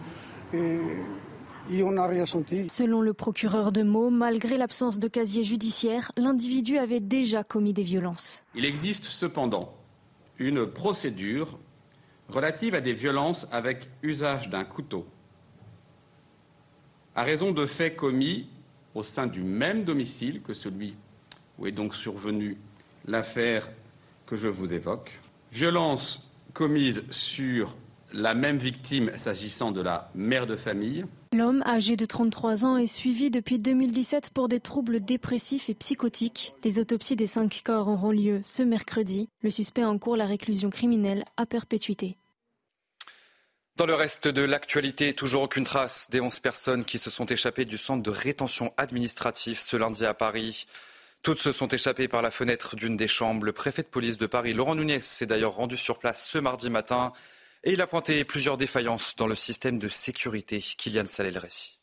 et, 0.54 1.82
on 1.82 1.92
n'a 1.92 2.06
rien 2.06 2.28
senti. 2.28 2.68
Selon 2.70 3.02
le 3.02 3.14
procureur 3.14 3.72
de 3.72 3.82
Meaux, 3.82 4.12
malgré 4.12 4.58
l'absence 4.58 5.00
de 5.00 5.08
casier 5.08 5.44
judiciaire, 5.44 6.12
l'individu 6.16 6.78
avait 6.78 7.00
déjà 7.00 7.44
commis 7.44 7.74
des 7.74 7.82
violences. 7.82 8.44
Il 8.54 8.66
existe 8.66 9.06
cependant 9.06 9.74
une 10.38 10.68
procédure 10.68 11.58
relative 12.30 12.76
à 12.76 12.82
des 12.82 12.94
violences 12.94 13.48
avec 13.52 13.90
usage 14.04 14.50
d'un 14.50 14.66
couteau 14.66 15.08
à 17.16 17.24
raison 17.24 17.52
de 17.52 17.66
faits 17.66 17.96
commis 17.96 18.48
au 18.94 19.04
sein 19.04 19.28
du 19.28 19.42
même 19.42 19.84
domicile 19.84 20.42
que 20.42 20.54
celui 20.54 20.96
où 21.58 21.68
est 21.68 21.72
donc 21.72 21.96
survenue 21.96 22.58
l'affaire 23.08 23.70
que 24.26 24.36
je 24.36 24.48
vous 24.48 24.74
évoque. 24.74 25.20
Violence 25.52 26.30
commise 26.54 27.04
sur 27.10 27.76
la 28.14 28.34
même 28.34 28.58
victime 28.58 29.12
s'agissant 29.18 29.72
de 29.72 29.82
la 29.82 30.10
mère 30.16 30.48
de 30.48 30.56
famille. 30.56 31.06
L'homme, 31.34 31.64
âgé 31.66 31.98
de 31.98 32.06
33 32.06 32.66
ans, 32.66 32.78
est 32.78 32.88
suivi 32.88 33.30
depuis 33.30 33.58
2017 33.58 34.30
pour 34.30 34.48
des 34.48 34.62
troubles 34.62 35.02
dépressifs 35.02 35.70
et 35.70 35.74
psychotiques. 35.74 36.54
Les 36.64 36.80
autopsies 36.80 37.18
des 37.18 37.28
cinq 37.28 37.62
corps 37.66 37.90
auront 37.90 38.12
lieu 38.12 38.42
ce 38.46 38.64
mercredi. 38.64 39.28
Le 39.42 39.52
suspect 39.52 39.84
encourt 39.84 40.16
la 40.16 40.26
réclusion 40.26 40.70
criminelle 40.70 41.26
à 41.36 41.46
perpétuité. 41.46 42.18
Dans 43.78 43.86
le 43.86 43.94
reste 43.94 44.30
de 44.30 44.42
l'actualité, 44.42 45.14
toujours 45.14 45.42
aucune 45.42 45.66
trace 45.66 46.10
des 46.10 46.22
11 46.22 46.40
personnes 46.40 46.86
qui 46.86 46.98
se 46.98 47.10
sont 47.10 47.26
échappées 47.26 47.66
du 47.66 47.78
centre 47.78 48.02
de 48.02 48.10
rétention 48.10 48.74
administrative 48.78 49.60
ce 49.60 49.76
lundi 49.76 50.06
à 50.06 50.14
Paris. 50.14 50.66
Toutes 51.24 51.40
se 51.40 51.52
sont 51.52 51.68
échappées 51.68 52.08
par 52.08 52.22
la 52.22 52.32
fenêtre 52.32 52.78
d'une 52.78 52.96
des 52.96 53.10
chambres. 53.10 53.46
Le 53.46 53.52
préfet 53.52 53.82
de 53.82 53.90
police 53.90 54.18
de 54.18 54.28
Paris, 54.28 54.54
Laurent 54.54 54.76
Nunez, 54.76 55.02
s'est 55.02 55.26
d'ailleurs 55.26 55.56
rendu 55.56 55.76
sur 55.76 56.00
place 56.00 56.26
ce 56.26 56.38
mardi 56.38 56.70
matin 56.70 57.12
et 57.66 57.74
il 57.74 57.82
a 57.82 57.88
pointé 57.88 58.24
plusieurs 58.24 58.56
défaillances 58.56 59.18
dans 59.18 59.28
le 59.28 59.36
système 59.36 59.78
de 59.78 59.90
sécurité. 59.90 60.62
Kylian 60.62 61.08
Salé 61.08 61.32
le 61.32 61.40
récit. 61.42 61.78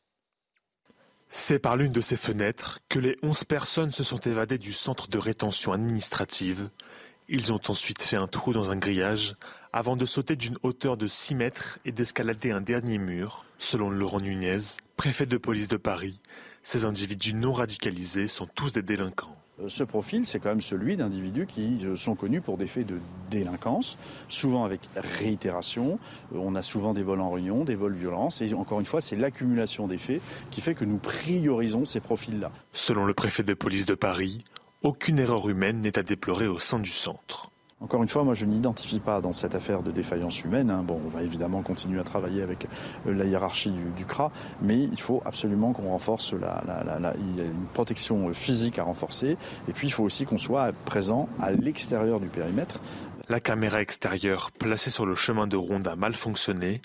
C'est 1.29 1.59
par 1.59 1.77
l'une 1.77 1.93
de 1.93 2.01
ces 2.01 2.17
fenêtres 2.17 2.79
que 2.89 3.01
les 3.01 3.19
11 3.23 3.45
personnes 3.45 3.93
se 3.93 4.03
sont 4.03 4.21
évadées 4.21 4.59
du 4.59 4.73
centre 4.73 5.09
de 5.09 5.19
rétention 5.19 5.75
administrative. 5.75 6.71
Ils 7.29 7.53
ont 7.53 7.61
ensuite 7.69 8.01
fait 8.01 8.17
un 8.17 8.29
trou 8.29 8.55
dans 8.55 8.71
un 8.71 8.77
grillage 8.77 9.37
avant 9.73 9.97
de 9.97 10.05
sauter 10.05 10.37
d'une 10.37 10.59
hauteur 10.63 10.97
de 10.97 11.07
6 11.07 11.35
mètres 11.35 11.79
et 11.85 11.93
d'escalader 11.93 12.51
un 12.51 12.61
dernier 12.61 12.99
mur. 12.99 13.45
Selon 13.59 13.91
Laurent 13.91 14.21
Nunez, 14.21 14.59
préfet 14.97 15.27
de 15.27 15.39
police 15.39 15.69
de 15.69 15.77
Paris, 15.77 16.21
ces 16.63 16.85
individus 16.85 17.35
non 17.35 17.53
radicalisés 17.53 18.29
sont 18.29 18.47
tous 18.55 18.73
des 18.73 18.83
délinquants. 18.83 19.37
Euh, 19.61 19.69
ce 19.69 19.85
profil, 19.85 20.27
c'est 20.27 20.39
quand 20.41 20.51
même 20.51 20.61
celui 20.61 20.97
d'individus 20.97 21.47
qui 21.47 21.81
euh, 21.85 21.97
sont 21.97 22.15
connus 22.15 22.41
pour 22.41 22.57
des 22.57 22.67
faits 22.67 22.87
de 22.87 22.99
délinquance, 23.31 23.99
souvent 24.29 24.65
avec 24.65 24.81
réitération. 24.97 25.99
Euh, 26.35 26.39
on 26.39 26.55
a 26.55 26.63
souvent 26.63 26.95
des 26.95 27.03
vols 27.03 27.21
en 27.21 27.31
réunion, 27.31 27.65
des 27.65 27.75
vols 27.75 27.95
violents. 27.95 28.29
Et 28.41 28.55
encore 28.55 28.81
une 28.81 28.87
fois, 28.87 29.01
c'est 29.01 29.17
l'accumulation 29.17 29.89
des 29.89 29.99
faits 29.99 30.21
qui 30.51 30.61
fait 30.61 30.75
que 30.75 30.85
nous 30.85 30.99
priorisons 30.99 31.85
ces 31.85 32.01
profils-là. 32.01 32.51
Selon 32.73 33.05
le 33.05 33.15
préfet 33.15 33.43
de 33.43 33.55
police 33.55 33.87
de 33.87 33.95
Paris, 33.95 34.45
aucune 34.83 35.19
erreur 35.19 35.49
humaine 35.49 35.81
n'est 35.81 35.99
à 35.99 36.03
déplorer 36.03 36.49
au 36.49 36.59
sein 36.59 36.79
du 36.79 36.91
centre. 36.91 37.52
Encore 37.83 38.01
une 38.03 38.09
fois, 38.09 38.23
moi 38.23 38.35
je 38.35 38.47
n'identifie 38.47 39.01
pas 39.01 39.21
dans 39.21 39.33
cette 39.33 39.57
affaire 39.57 39.83
de 39.83 39.91
défaillance 39.91 40.45
humaine. 40.45 40.71
Hein. 40.71 40.85
Bon, 40.87 41.01
on 41.05 41.09
va 41.09 41.25
évidemment 41.25 41.63
continuer 41.63 41.99
à 41.99 42.05
travailler 42.05 42.41
avec 42.41 42.67
euh, 43.07 43.15
la 43.15 43.25
hiérarchie 43.25 43.73
du, 43.97 44.05
CRA, 44.05 44.31
mais 44.61 44.79
il 44.79 45.01
faut 45.01 45.21
absolument 45.25 45.73
qu'on 45.73 45.89
renforce 45.89 46.33
la, 46.33 46.63
il 47.19 47.39
y 47.39 47.41
a 47.41 47.45
une 47.45 47.67
protection 47.75 48.29
euh, 48.29 48.33
physique 48.33 48.79
à 48.79 48.85
renforcer, 48.85 49.37
et 49.69 49.73
puis 49.73 49.89
il 49.89 49.91
faut 49.91 50.05
aussi 50.05 50.25
qu'on 50.27 50.39
soit 50.39 50.71
présent 50.85 51.29
à 51.41 51.51
l'extérieur 51.51 52.21
du 52.21 52.29
périmètre. 52.29 52.81
La 53.29 53.41
caméra 53.41 53.81
extérieure 53.81 54.53
placée 54.53 54.91
sur 54.91 55.07
le 55.07 55.17
chemin 55.17 55.49
de 55.49 55.57
ronde 55.57 55.89
a 55.89 55.97
mal 55.97 56.15
fonctionné. 56.15 56.83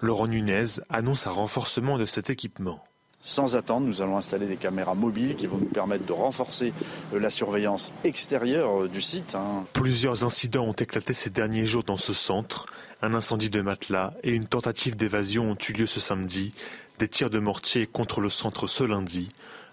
Laurent 0.00 0.26
Nunez 0.26 0.80
annonce 0.88 1.26
un 1.26 1.30
renforcement 1.30 1.96
de 1.96 2.06
cet 2.06 2.30
équipement. 2.30 2.82
Sans 3.22 3.54
attendre, 3.54 3.86
nous 3.86 4.00
allons 4.00 4.16
installer 4.16 4.46
des 4.46 4.56
caméras 4.56 4.94
mobiles 4.94 5.36
qui 5.36 5.46
vont 5.46 5.58
nous 5.58 5.66
permettre 5.66 6.06
de 6.06 6.12
renforcer 6.12 6.72
euh, 7.12 7.20
la 7.20 7.28
surveillance 7.28 7.92
extérieure 8.02 8.84
euh, 8.84 8.88
du 8.88 9.02
site. 9.02 9.34
Hein. 9.34 9.66
Plusieurs 9.74 10.24
incidents 10.24 10.64
ont 10.64 10.72
éclaté 10.72 11.12
ces 11.12 11.28
derniers 11.28 11.66
jours 11.66 11.82
dans 11.82 11.96
ce 11.96 12.14
centre. 12.14 12.66
Un 13.02 13.12
incendie 13.12 13.50
de 13.50 13.60
matelas 13.60 14.14
et 14.22 14.30
une 14.30 14.46
tentative 14.46 14.96
d'évasion 14.96 15.50
ont 15.50 15.58
eu 15.68 15.72
lieu 15.72 15.86
ce 15.86 16.00
samedi. 16.00 16.54
Des 16.98 17.08
tirs 17.08 17.28
de 17.28 17.38
mortier 17.38 17.86
contre 17.86 18.22
le 18.22 18.30
centre 18.30 18.66
ce 18.66 18.84
lundi. 18.84 19.28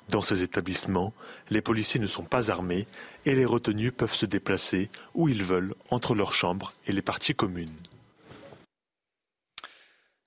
Dans 0.09 0.21
ces 0.21 0.43
établissements, 0.43 1.13
les 1.49 1.61
policiers 1.61 1.99
ne 1.99 2.07
sont 2.07 2.23
pas 2.23 2.51
armés 2.51 2.85
et 3.25 3.35
les 3.35 3.45
retenus 3.45 3.93
peuvent 3.95 4.13
se 4.13 4.25
déplacer 4.25 4.89
où 5.15 5.29
ils 5.29 5.43
veulent 5.43 5.73
entre 5.89 6.15
leurs 6.15 6.33
chambres 6.33 6.73
et 6.85 6.91
les 6.91 7.01
parties 7.01 7.35
communes. 7.35 7.75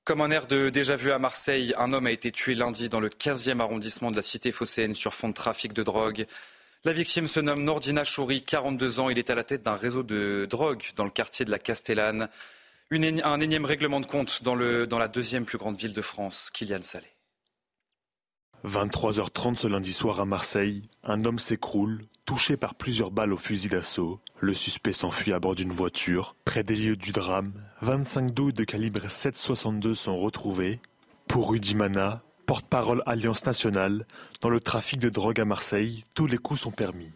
Comme 0.05 0.23
un 0.23 0.31
air 0.31 0.47
de 0.47 0.71
déjà 0.71 0.97
vu 0.97 1.13
à 1.13 1.19
Marseille, 1.19 1.75
un 1.77 1.93
homme 1.93 2.07
a 2.07 2.11
été 2.11 2.33
tué 2.33 2.55
lundi 2.55 2.89
dans 2.89 3.01
le 3.01 3.09
15e 3.09 3.61
arrondissement 3.61 4.11
de 4.11 4.17
la 4.17 4.23
cité 4.23 4.51
phocéenne 4.51 4.95
sur 4.95 5.15
fond 5.15 5.29
de 5.29 5.35
trafic 5.35 5.73
de 5.73 5.83
drogue. 5.83 6.27
La 6.85 6.95
victime 6.95 7.29
se 7.29 7.41
nomme 7.41 7.63
Nordina 7.63 8.05
Chouri, 8.05 8.41
42 8.41 9.01
ans. 9.01 9.11
Il 9.11 9.19
est 9.19 9.29
à 9.29 9.35
la 9.35 9.45
tête 9.45 9.63
d'un 9.63 9.77
réseau 9.77 10.03
de 10.03 10.47
drogue 10.49 10.83
dans 10.97 11.05
le 11.05 11.11
quartier 11.11 11.45
de 11.45 11.51
la 11.51 11.59
Castellane. 11.59 12.29
un 12.91 13.41
énième 13.41 13.67
règlement 13.67 14.01
de 14.01 14.07
compte 14.07 14.43
dans, 14.43 14.55
la 14.55 15.09
deuxième 15.09 15.45
plus 15.45 15.59
grande 15.59 15.77
ville 15.77 15.93
de 15.93 16.01
France, 16.01 16.51
Kylian 16.51 16.83
Salé. 16.83 17.07
23h30 18.65 19.57
ce 19.57 19.69
lundi 19.69 19.93
soir 19.93 20.21
à 20.21 20.25
Marseille, 20.25 20.83
un 21.03 21.25
homme 21.27 21.39
s'écroule, 21.39 22.07
touché 22.25 22.57
par 22.57 22.75
plusieurs 22.75 23.11
balles 23.11 23.33
au 23.33 23.39
fusil 23.39 23.69
d'assaut. 23.69 24.21
Le 24.39 24.55
suspect 24.55 24.93
s'enfuit 24.95 25.35
à 25.35 25.39
bord 25.39 25.55
d'une 25.55 25.73
voiture. 25.73 26.35
Près 26.47 26.63
des 26.63 26.77
lieux 26.77 26.97
du 26.97 27.13
drame, 27.13 27.53
25 27.83 28.33
douilles 28.33 28.53
de 28.53 28.65
calibre 28.65 29.07
7,62 29.07 29.95
sont 29.95 30.19
retrouvées. 30.19 30.81
Pour 31.27 31.51
Rudy 31.51 31.75
Mana, 31.75 32.23
porte-parole 32.45 33.03
Alliance 33.07 33.47
nationale, 33.47 34.05
dans 34.43 34.51
le 34.51 34.61
trafic 34.61 35.01
de 35.01 35.09
drogue 35.09 35.41
à 35.41 35.47
Marseille, 35.47 36.05
tous 36.13 36.27
les 36.27 36.37
coups 36.37 36.61
sont 36.61 36.73
permis. 36.73 37.11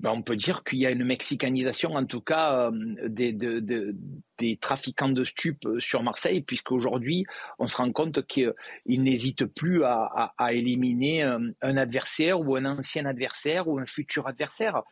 Ben, 0.00 0.10
on 0.10 0.22
peut 0.22 0.34
dire 0.34 0.64
qu'il 0.64 0.80
y 0.80 0.86
a 0.86 0.90
une 0.90 1.04
mexicanisation, 1.04 1.94
en 1.94 2.04
tout 2.06 2.20
cas, 2.20 2.72
euh, 2.72 3.08
des, 3.08 4.56
trafiquants 4.60 5.08
de 5.08 5.24
stupes 5.24 5.64
euh, 5.64 5.78
sur 5.78 6.02
Marseille, 6.02 6.42
puisqu'aujourd'hui, 6.42 7.24
on 7.60 7.68
se 7.68 7.76
rend 7.76 7.92
compte 7.92 8.26
qu'ils 8.26 8.52
n'hésitent 8.86 9.46
plus 9.46 9.84
à, 9.84 10.34
éliminer 10.50 11.22
euh, 11.22 11.38
un, 11.62 11.76
adversaire 11.76 12.40
ou 12.40 12.56
un 12.56 12.64
ancien 12.64 13.06
adversaire 13.06 13.68
ou 13.68 13.78
un 13.78 13.86
futur 13.86 14.26
adversaire. 14.26 14.82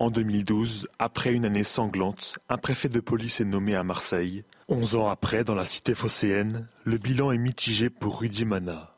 En 0.00 0.10
2012, 0.10 0.88
après 0.98 1.32
une 1.32 1.44
année 1.44 1.62
sanglante, 1.62 2.38
un 2.48 2.58
préfet 2.58 2.88
de 2.88 2.98
police 2.98 3.40
est 3.40 3.44
nommé 3.44 3.76
à 3.76 3.84
Marseille. 3.84 4.42
Onze 4.68 4.96
ans 4.96 5.08
après, 5.08 5.44
dans 5.44 5.54
la 5.54 5.64
cité 5.64 5.94
phocéenne, 5.94 6.66
le 6.84 6.98
bilan 6.98 7.30
est 7.30 7.38
mitigé 7.38 7.90
pour 7.90 8.20
Rudy 8.20 8.44
Mana. 8.44 8.93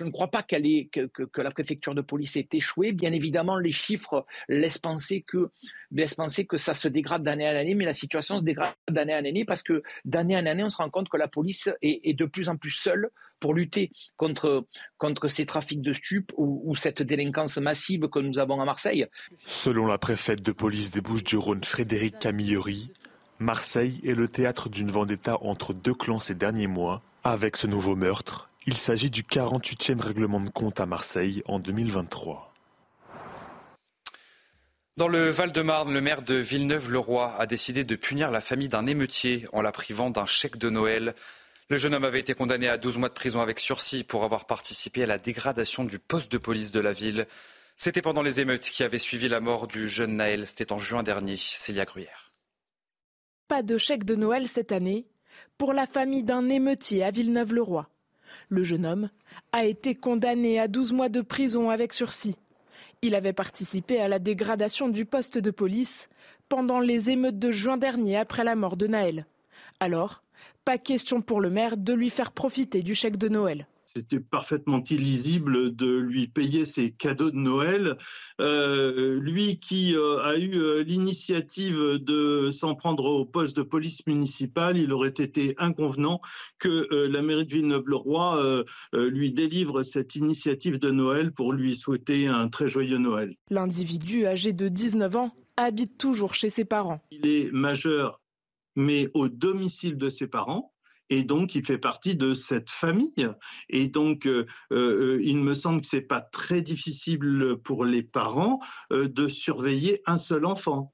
Je 0.00 0.06
ne 0.06 0.10
crois 0.10 0.28
pas 0.28 0.42
que, 0.42 1.42
la 1.42 1.50
préfecture 1.50 1.94
de 1.94 2.00
police 2.00 2.34
ait 2.36 2.48
échoué. 2.54 2.92
Bien 2.92 3.12
évidemment, 3.12 3.58
les 3.58 3.70
chiffres 3.70 4.24
laissent 4.48 4.78
penser 4.78 5.22
que, 5.26 5.50
ça 6.56 6.72
se 6.72 6.88
dégrade 6.88 7.22
d'année 7.22 7.46
en 7.46 7.54
année, 7.54 7.74
mais 7.74 7.84
la 7.84 7.92
situation 7.92 8.38
se 8.38 8.42
dégrade 8.42 8.72
d'année 8.90 9.14
en 9.14 9.18
année 9.18 9.44
parce 9.44 9.62
que 9.62 9.82
d'année 10.06 10.38
en 10.38 10.46
année, 10.46 10.64
on 10.64 10.70
se 10.70 10.78
rend 10.78 10.88
compte 10.88 11.10
que 11.10 11.18
la 11.18 11.28
police 11.28 11.68
est, 11.82 12.16
de 12.16 12.24
plus 12.24 12.48
en 12.48 12.56
plus 12.56 12.70
seule 12.70 13.10
pour 13.40 13.52
lutter 13.52 13.90
contre, 14.16 14.66
contre 14.96 15.28
ces 15.28 15.44
trafics 15.44 15.82
de 15.82 15.92
stupes 15.92 16.32
ou, 16.38 16.62
ou, 16.64 16.76
cette 16.76 17.02
délinquance 17.02 17.58
massive 17.58 18.08
que 18.08 18.20
nous 18.20 18.38
avons 18.38 18.58
à 18.58 18.64
Marseille. 18.64 19.06
Selon 19.44 19.86
la 19.86 19.98
préfète 19.98 20.40
de 20.40 20.52
police 20.52 20.90
des 20.90 21.02
Bouches-du-Rhône, 21.02 21.64
Frédéric 21.64 22.18
Camilleri, 22.18 22.90
Marseille 23.38 24.00
est 24.02 24.14
le 24.14 24.28
théâtre 24.28 24.70
d'une 24.70 24.90
vendetta 24.90 25.36
entre 25.42 25.74
deux 25.74 25.94
clans 25.94 26.20
ces 26.20 26.34
derniers 26.34 26.68
mois. 26.68 27.02
Avec 27.22 27.58
ce 27.58 27.66
nouveau 27.66 27.96
meurtre, 27.96 28.49
il 28.66 28.76
s'agit 28.76 29.10
du 29.10 29.22
48e 29.22 30.00
règlement 30.00 30.40
de 30.40 30.50
compte 30.50 30.80
à 30.80 30.86
Marseille 30.86 31.42
en 31.46 31.58
2023. 31.58 32.52
Dans 34.96 35.08
le 35.08 35.30
Val-de-Marne, 35.30 35.94
le 35.94 36.00
maire 36.02 36.20
de 36.20 36.34
Villeneuve-le-Roi 36.34 37.34
a 37.38 37.46
décidé 37.46 37.84
de 37.84 37.96
punir 37.96 38.30
la 38.30 38.42
famille 38.42 38.68
d'un 38.68 38.86
émeutier 38.86 39.46
en 39.52 39.62
la 39.62 39.72
privant 39.72 40.10
d'un 40.10 40.26
chèque 40.26 40.58
de 40.58 40.68
Noël. 40.68 41.14
Le 41.70 41.78
jeune 41.78 41.94
homme 41.94 42.04
avait 42.04 42.20
été 42.20 42.34
condamné 42.34 42.68
à 42.68 42.76
12 42.76 42.98
mois 42.98 43.08
de 43.08 43.14
prison 43.14 43.40
avec 43.40 43.60
sursis 43.60 44.04
pour 44.04 44.24
avoir 44.24 44.44
participé 44.44 45.04
à 45.04 45.06
la 45.06 45.16
dégradation 45.16 45.84
du 45.84 45.98
poste 45.98 46.30
de 46.30 46.36
police 46.36 46.70
de 46.70 46.80
la 46.80 46.92
ville. 46.92 47.26
C'était 47.76 48.02
pendant 48.02 48.20
les 48.20 48.40
émeutes 48.40 48.68
qui 48.68 48.82
avaient 48.82 48.98
suivi 48.98 49.28
la 49.28 49.40
mort 49.40 49.68
du 49.68 49.88
jeune 49.88 50.16
Naël. 50.16 50.46
C'était 50.46 50.72
en 50.72 50.78
juin 50.78 51.02
dernier. 51.02 51.38
Célia 51.38 51.86
Gruyère. 51.86 52.34
Pas 53.48 53.62
de 53.62 53.78
chèque 53.78 54.04
de 54.04 54.16
Noël 54.16 54.48
cette 54.48 54.70
année 54.70 55.06
pour 55.56 55.72
la 55.72 55.86
famille 55.86 56.24
d'un 56.24 56.50
émeutier 56.50 57.02
à 57.04 57.10
Villeneuve-le-Roi. 57.10 57.88
Le 58.48 58.64
jeune 58.64 58.86
homme 58.86 59.10
a 59.52 59.64
été 59.64 59.94
condamné 59.94 60.58
à 60.58 60.68
12 60.68 60.92
mois 60.92 61.08
de 61.08 61.20
prison 61.20 61.70
avec 61.70 61.92
sursis. 61.92 62.36
Il 63.02 63.14
avait 63.14 63.32
participé 63.32 64.00
à 64.00 64.08
la 64.08 64.18
dégradation 64.18 64.88
du 64.88 65.04
poste 65.04 65.38
de 65.38 65.50
police 65.50 66.08
pendant 66.48 66.80
les 66.80 67.10
émeutes 67.10 67.38
de 67.38 67.50
juin 67.50 67.76
dernier 67.76 68.16
après 68.16 68.44
la 68.44 68.56
mort 68.56 68.76
de 68.76 68.86
Naël. 68.86 69.26
Alors, 69.78 70.22
pas 70.64 70.78
question 70.78 71.22
pour 71.22 71.40
le 71.40 71.50
maire 71.50 71.76
de 71.76 71.94
lui 71.94 72.10
faire 72.10 72.32
profiter 72.32 72.82
du 72.82 72.94
chèque 72.94 73.16
de 73.16 73.28
Noël. 73.28 73.66
C'était 73.96 74.20
parfaitement 74.20 74.80
illisible 74.84 75.74
de 75.74 75.98
lui 75.98 76.28
payer 76.28 76.64
ses 76.64 76.92
cadeaux 76.92 77.32
de 77.32 77.36
Noël. 77.36 77.96
Euh, 78.40 79.18
lui 79.18 79.58
qui 79.58 79.96
euh, 79.96 80.22
a 80.22 80.38
eu 80.38 80.54
euh, 80.54 80.84
l'initiative 80.84 81.98
de 81.98 82.50
s'en 82.52 82.76
prendre 82.76 83.04
au 83.04 83.24
poste 83.24 83.56
de 83.56 83.62
police 83.62 84.06
municipale, 84.06 84.76
il 84.76 84.92
aurait 84.92 85.08
été 85.08 85.54
inconvenant 85.58 86.20
que 86.60 86.86
la 87.06 87.20
mairie 87.22 87.46
de 87.46 87.52
Villeneuve-le-Roi 87.52 88.64
lui 88.92 89.32
délivre 89.32 89.82
cette 89.82 90.14
initiative 90.14 90.78
de 90.78 90.90
Noël 90.90 91.32
pour 91.32 91.52
lui 91.52 91.74
souhaiter 91.74 92.26
un 92.26 92.48
très 92.48 92.68
joyeux 92.68 92.98
Noël. 92.98 93.34
L'individu 93.48 94.26
âgé 94.26 94.52
de 94.52 94.68
19 94.68 95.16
ans 95.16 95.34
habite 95.56 95.98
toujours 95.98 96.34
chez 96.34 96.50
ses 96.50 96.64
parents. 96.64 97.00
Il 97.10 97.26
est 97.26 97.50
majeur, 97.52 98.20
mais 98.76 99.08
au 99.14 99.28
domicile 99.28 99.96
de 99.96 100.10
ses 100.10 100.26
parents 100.26 100.72
et 101.10 101.24
donc 101.24 101.54
il 101.54 101.64
fait 101.64 101.78
partie 101.78 102.14
de 102.14 102.34
cette 102.34 102.70
famille. 102.70 103.28
Et 103.68 103.88
donc, 103.88 104.26
euh, 104.26 104.46
euh, 104.72 105.20
il 105.22 105.38
me 105.38 105.54
semble 105.54 105.82
que 105.82 105.86
c'est 105.86 106.00
pas 106.00 106.20
très 106.20 106.62
difficile 106.62 107.56
pour 107.62 107.84
les 107.84 108.02
parents 108.02 108.60
euh, 108.92 109.08
de 109.08 109.28
surveiller 109.28 110.02
un 110.06 110.16
seul 110.16 110.46
enfant. 110.46 110.92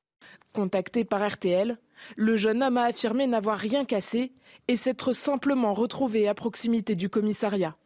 Contacté 0.53 1.05
par 1.05 1.27
RTL, 1.27 1.79
le 2.17 2.37
jeune 2.37 2.63
homme 2.63 2.79
a 2.79 2.85
affirmé 2.85 3.27
n'avoir 3.27 3.59
rien 3.59 3.85
cassé 3.85 4.33
et 4.69 4.77
s'être 4.77 5.13
simplement 5.13 5.75
retrouvé 5.75 6.29
à 6.29 6.35
proximité 6.35 6.95
du 6.95 7.11
commissariat. 7.11 7.77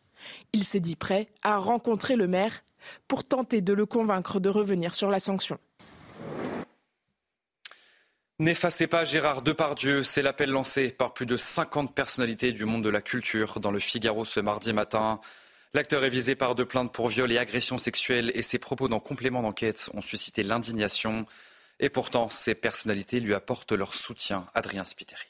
Il 0.52 0.64
s'est 0.64 0.80
dit 0.80 0.96
prêt 0.96 1.28
à 1.42 1.58
rencontrer 1.58 2.14
le 2.14 2.28
maire 2.28 2.62
pour 3.08 3.24
tenter 3.24 3.60
de 3.60 3.72
le 3.72 3.86
convaincre 3.86 4.38
de 4.38 4.48
revenir 4.48 4.94
sur 4.94 5.10
la 5.10 5.18
sanction. 5.18 5.58
N'effacez 8.40 8.86
pas 8.86 9.04
Gérard 9.04 9.42
Depardieu, 9.42 10.02
c'est 10.02 10.22
l'appel 10.22 10.48
lancé 10.48 10.88
par 10.88 11.12
plus 11.12 11.26
de 11.26 11.36
50 11.36 11.94
personnalités 11.94 12.52
du 12.52 12.64
monde 12.64 12.82
de 12.82 12.88
la 12.88 13.02
culture 13.02 13.60
dans 13.60 13.70
le 13.70 13.78
Figaro 13.78 14.24
ce 14.24 14.40
mardi 14.40 14.72
matin. 14.72 15.20
L'acteur 15.74 16.04
est 16.04 16.08
visé 16.08 16.34
par 16.34 16.54
deux 16.54 16.64
plaintes 16.64 16.90
pour 16.90 17.08
viol 17.08 17.30
et 17.30 17.36
agression 17.36 17.76
sexuelle 17.76 18.32
et 18.34 18.40
ses 18.40 18.58
propos 18.58 18.88
dans 18.88 18.98
complément 18.98 19.42
d'enquête 19.42 19.90
ont 19.92 20.00
suscité 20.00 20.42
l'indignation. 20.42 21.26
Et 21.80 21.90
pourtant, 21.90 22.30
ces 22.30 22.54
personnalités 22.54 23.20
lui 23.20 23.34
apportent 23.34 23.72
leur 23.72 23.94
soutien. 23.94 24.46
Adrien 24.54 24.86
Spiteri. 24.86 25.26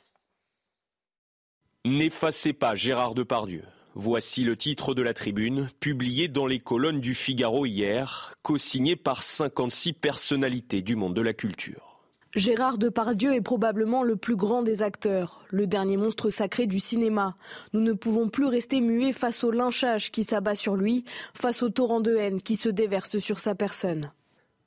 N'effacez 1.85 2.53
pas 2.53 2.77
Gérard 2.77 3.15
Depardieu. 3.15 3.65
Voici 3.97 4.45
le 4.45 4.57
titre 4.57 4.95
de 4.95 5.03
la 5.03 5.15
tribune, 5.15 5.69
publié 5.81 6.29
dans 6.29 6.47
les 6.47 6.61
colonnes 6.61 7.01
du 7.01 7.17
Figaro 7.17 7.67
hier, 7.67 8.35
co-signé 8.43 8.95
par 8.95 9.25
56 9.25 9.95
personnalités 9.95 10.81
du 10.81 10.95
monde 10.95 11.17
de 11.17 11.23
la 11.23 11.35
culture. 11.35 11.90
Gérard 12.37 12.79
Depardieu 12.79 13.35
est 13.35 13.41
probablement 13.41 14.05
le 14.05 14.15
plus 14.15 14.37
grand 14.37 14.63
des 14.63 14.83
acteurs, 14.83 15.41
le 15.49 15.67
dernier 15.67 15.97
monstre 15.97 16.31
sacré 16.31 16.69
du 16.69 16.79
cinéma. 16.79 17.35
Nous 17.73 17.81
ne 17.81 17.93
pouvons 17.93 18.29
plus 18.29 18.47
rester 18.47 18.81
muets 18.81 19.13
face 19.13 19.43
au 19.43 19.51
lynchage 19.51 20.13
qui 20.13 20.23
s'abat 20.23 20.55
sur 20.55 20.77
lui, 20.77 21.05
face 21.35 21.65
au 21.65 21.71
torrent 21.71 22.01
de 22.01 22.15
haine 22.15 22.41
qui 22.41 22.55
se 22.55 22.69
déverse 22.69 23.19
sur 23.19 23.41
sa 23.41 23.57
personne. 23.57 24.13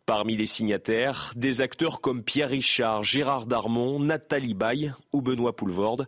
Parmi 0.06 0.36
les 0.36 0.46
signataires, 0.46 1.32
des 1.38 1.62
acteurs 1.62 2.02
comme 2.02 2.22
Pierre 2.22 2.50
Richard, 2.50 3.06
Gérard 3.06 3.46
Darmon, 3.46 3.98
Nathalie 3.98 4.56
Baye 4.56 4.92
ou 5.14 5.22
Benoît 5.22 5.56
Poulvorde, 5.56 6.08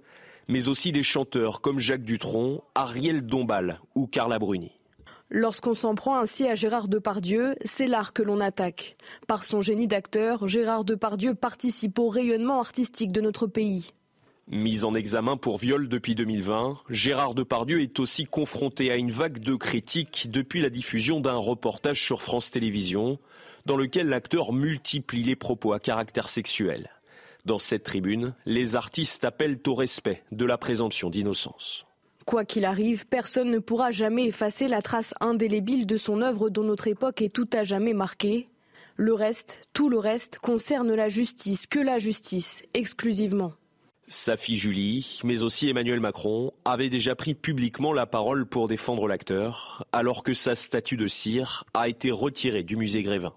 mais 0.50 0.67
aussi 0.67 0.91
des 0.91 1.03
chanteurs 1.03 1.62
comme 1.62 1.79
Jacques 1.79 2.03
Dutronc, 2.03 2.65
Ariel 2.75 3.25
Dombal 3.25 3.79
ou 3.95 4.07
Carla 4.07 4.39
Bruni. 4.39 4.75
Lorsqu'on 5.32 5.74
s'en 5.74 5.96
prend 5.96 6.20
ainsi 6.20 6.48
à 6.48 6.53
Gérard 6.53 6.88
Depardieu, 6.88 7.55
c'est 7.65 7.88
l'art 7.88 8.13
que 8.13 8.22
l'on 8.22 8.39
attaque. 8.39 8.96
Par 9.27 9.44
son 9.44 9.60
génie 9.60 9.88
d'acteur, 9.88 10.48
Gérard 10.48 10.86
Depardieu 10.86 11.34
participe 11.34 11.98
au 11.98 12.10
rayonnement 12.10 12.60
artistique 12.60 13.12
de 13.12 13.22
notre 13.22 13.48
pays. 13.48 13.91
Mis 14.48 14.84
en 14.84 14.94
examen 14.94 15.38
pour 15.38 15.58
viol 15.58 15.89
depuis 15.89 16.13
2020, 16.13 16.77
Gérard 16.91 17.34
Depardieu 17.34 17.82
est 17.82 18.00
aussi 18.00 18.25
confronté 18.25 18.91
à 18.91 18.96
une 18.96 19.10
vague 19.10 19.39
de 19.39 19.55
critiques 19.55 20.27
depuis 20.29 20.62
la 20.62 20.70
diffusion 20.70 21.20
d'un 21.20 21.38
reportage 21.38 22.03
sur 22.03 22.22
France 22.22 22.51
Télévisions 22.51 23.17
dans 23.65 23.77
lequel 23.77 24.08
l'acteur 24.08 24.53
multiplie 24.53 25.24
les 25.24 25.36
propos 25.36 25.74
à 25.74 25.79
caractère 25.79 26.29
sexuel. 26.29 26.91
Dans 27.46 27.58
cette 27.58 27.84
tribune, 27.84 28.36
les 28.46 28.75
artistes 28.75 29.25
appellent 29.25 29.60
au 29.65 29.74
respect 29.74 30.24
de 30.32 30.46
la 30.46 30.60
présomption 30.60 31.10
d'innocence. 31.10 31.85
Quoi 32.25 32.44
qu'il 32.44 32.65
arrive, 32.65 33.05
personne 33.05 33.51
ne 33.51 33.60
pourra 33.60 33.91
jamais 33.91 34.25
effacer 34.25 34.67
la 34.67 34.82
trace 34.82 35.13
indélébile 35.22 35.86
de 35.86 35.96
son 35.96 36.24
œuvre 36.24 36.50
dont 36.50 36.63
notre 36.63 36.88
époque 36.88 37.22
est 37.22 37.34
tout 37.34 37.48
à 37.53 37.63
jamais 37.63 37.94
marquée. 37.94 38.50
Le 38.96 39.13
reste, 39.13 39.67
tout 39.74 39.89
le 39.89 40.00
reste, 40.00 40.39
concerne 40.39 40.91
la 40.96 41.08
justice, 41.08 41.67
que 41.67 41.77
la 41.77 42.00
justice, 42.00 42.63
exclusivement. 42.74 43.53
Sa 44.08 44.38
fille 44.38 44.55
Julie, 44.55 45.20
mais 45.24 45.44
aussi 45.44 45.70
Emmanuel 45.70 46.00
Macron, 46.00 46.51
avaient 46.63 46.89
déjà 46.89 47.15
pris 47.15 47.36
publiquement 47.36 47.94
la 47.94 48.08
parole 48.08 48.48
pour 48.48 48.67
défendre 48.67 49.08
l'acteur, 49.08 49.86
alors 49.91 50.24
que 50.24 50.34
sa 50.34 50.55
statue 50.55 50.98
de 50.98 51.08
cire 51.08 51.63
a 51.75 51.89
été 51.89 52.10
retirée 52.10 52.63
du 52.63 52.75
musée 52.75 53.03
Grévin. 53.03 53.34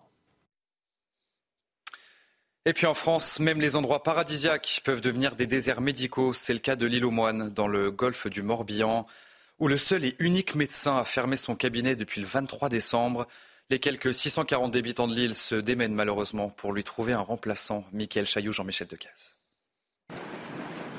Et 2.66 2.72
puis 2.72 2.86
en 2.86 2.94
France, 2.94 3.40
même 3.40 3.60
les 3.60 3.76
endroits 3.76 4.02
paradisiaques 4.02 4.82
peuvent 4.84 5.00
devenir 5.00 5.36
des 5.36 5.46
déserts 5.46 5.80
médicaux. 5.80 6.34
C'est 6.34 6.52
le 6.52 6.58
cas 6.58 6.76
de 6.76 6.86
l'île 6.86 7.04
aux 7.04 7.10
Moines, 7.10 7.48
dans 7.50 7.68
le 7.68 7.90
golfe 7.90 8.26
du 8.26 8.42
Morbihan, 8.42 9.06
où 9.58 9.68
le 9.68 9.78
seul 9.78 10.04
et 10.04 10.16
unique 10.18 10.54
médecin 10.54 10.98
a 10.98 11.04
fermé 11.04 11.36
son 11.36 11.56
cabinet 11.56 11.96
depuis 11.96 12.20
le 12.20 12.26
23 12.26 12.68
décembre. 12.68 13.26
Les 13.70 13.78
quelques 13.78 14.14
640 14.14 14.76
habitants 14.76 15.08
de 15.08 15.14
l'île 15.14 15.34
se 15.34 15.54
démènent 15.54 15.94
malheureusement 15.94 16.50
pour 16.50 16.72
lui 16.72 16.84
trouver 16.84 17.14
un 17.14 17.20
remplaçant. 17.20 17.84
Michael 17.92 18.26
Chaillou, 18.26 18.52
Jean-Michel 18.52 18.88
Decaze. 18.88 19.37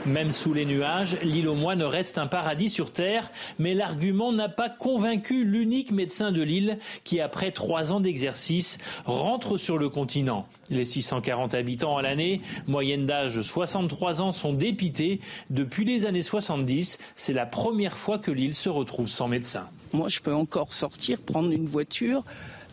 Même 0.06 0.32
sous 0.32 0.54
les 0.54 0.66
nuages, 0.66 1.18
l'île 1.24 1.50
aux 1.50 1.56
moines 1.56 1.84
reste 1.84 2.18
un 2.18 2.26
paradis 2.26 2.70
sur 2.70 2.94
Terre, 2.94 3.32
mais 3.60 3.74
l'argument 3.74 4.32
n'a 4.32 4.48
pas 4.48 4.70
convaincu 4.70 5.44
l'unique 5.44 5.92
médecin 5.92 6.32
de 6.32 6.42
l'île 6.42 6.80
qui, 7.04 7.20
après 7.20 7.52
trois 7.52 7.92
ans 7.92 8.00
d'exercice, 8.00 8.78
rentre 9.04 9.58
sur 9.58 9.78
le 9.78 9.90
continent. 9.90 10.48
Les 10.70 10.86
640 10.86 11.54
habitants 11.54 11.98
à 11.98 12.02
l'année, 12.02 12.40
moyenne 12.66 13.06
d'âge 13.06 13.42
63 13.42 14.22
ans, 14.22 14.32
sont 14.32 14.54
dépités. 14.54 15.20
Depuis 15.50 15.84
les 15.84 16.06
années 16.06 16.22
70, 16.22 16.98
c'est 17.18 17.34
la 17.34 17.46
première 17.46 17.98
fois 17.98 18.20
que 18.20 18.32
l'île 18.32 18.56
se 18.56 18.70
retrouve 18.70 19.10
sans 19.10 19.28
médecin. 19.28 19.68
Moi, 19.92 20.08
je 20.08 20.22
peux 20.22 20.34
encore 20.34 20.74
sortir, 20.74 21.22
prendre 21.22 21.52
une 21.52 21.66
voiture, 21.66 22.24